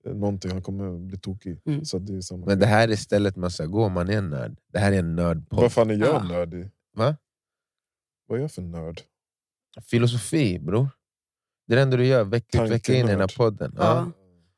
[0.06, 1.58] eh, någonting han kommer bli tokig.
[1.66, 1.84] Mm.
[1.84, 2.46] Så det är samma.
[2.46, 4.56] Men det här är stället man ska gå om man är en nörd.
[4.72, 5.60] Det här är en nördpodd.
[5.60, 6.22] Vad fan är jag Ja.
[6.22, 6.70] nördig?
[6.96, 7.16] Va?
[8.28, 9.00] Vad är jag för nörd?
[9.90, 10.88] Filosofi bror.
[11.72, 13.74] Det är det enda du gör vecka ut vecka in i den här podden.
[13.78, 14.12] Ja.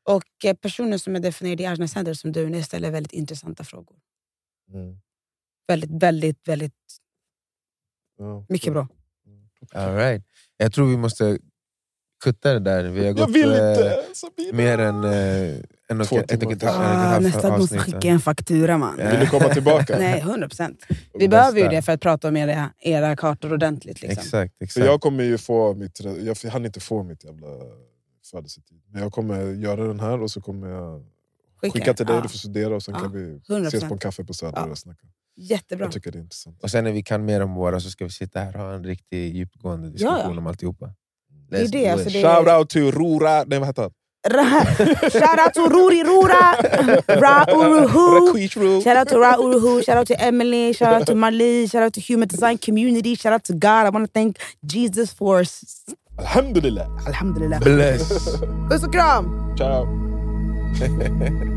[0.05, 0.13] Ja.
[0.13, 3.63] Och eh, personer som är definierade i Arsena Center som du, ni ställer väldigt intressanta
[3.63, 3.97] frågor.
[4.73, 4.97] Mm.
[5.67, 6.73] Väldigt, väldigt, väldigt
[8.17, 8.45] Ja.
[8.49, 8.87] mycket bra.
[9.73, 10.23] All right.
[10.57, 11.39] Jag tror vi måste
[12.23, 12.83] kutta det där.
[12.83, 14.05] Vi har Jag gått vill eh, inte!
[14.13, 14.57] Sabina.
[14.57, 16.53] mer än eh, en och ett, och ett, timmar.
[16.53, 17.81] ett, och ett Ah, halvt nästa gång avsnitt.
[17.81, 18.97] skicka en faktura man.
[18.97, 19.95] Vill du komma tillbaka?
[19.99, 20.85] Nej, 100 procent.
[21.13, 24.01] Vi behöver ju det för att prata om era, era kartor ordentligt.
[24.01, 24.19] Liksom.
[24.19, 24.85] Exakt, För exakt.
[24.85, 25.99] jag kommer ju få mitt...
[26.43, 27.47] Jag hann inte få mitt jävla
[28.31, 28.81] födelsetid.
[28.91, 31.03] Men jag kommer göra den här och så kommer jag
[31.61, 32.21] skicka till dig, Ja.
[32.21, 33.67] du får studera och sen Ja, kan vi 100%.
[33.67, 34.65] ses på en kaffe på Söder Ja.
[34.65, 35.07] och snacka.
[35.37, 35.85] Jättebra.
[35.85, 36.63] Jag tycker det är intressant.
[36.63, 38.73] Och sen när vi kan mer om våra så ska vi sitta här och ha
[38.73, 40.37] en riktigt djupgående diskussion Ja, ja.
[40.37, 40.93] om alltihopa.
[41.49, 43.43] Det är Let's det, alltså det- Shoutout till Rora...
[43.43, 43.91] Nej vad heter han?
[44.25, 46.57] Shoutout to Ruri Rora,
[47.21, 48.83] Ra Uruhu.
[48.83, 51.93] Shout out to Ra Uruhu, shout out to Emily, shout out to Marley, shout out
[51.93, 53.85] to Human Design Community, shout out to God.
[53.85, 55.43] I want to thank Jesus for...
[56.17, 56.87] Alhamdulillah.
[57.07, 57.59] Alhamdulillah.
[57.59, 58.39] Bless!
[58.69, 59.55] Puss och kram!
[59.57, 59.87] Ciao.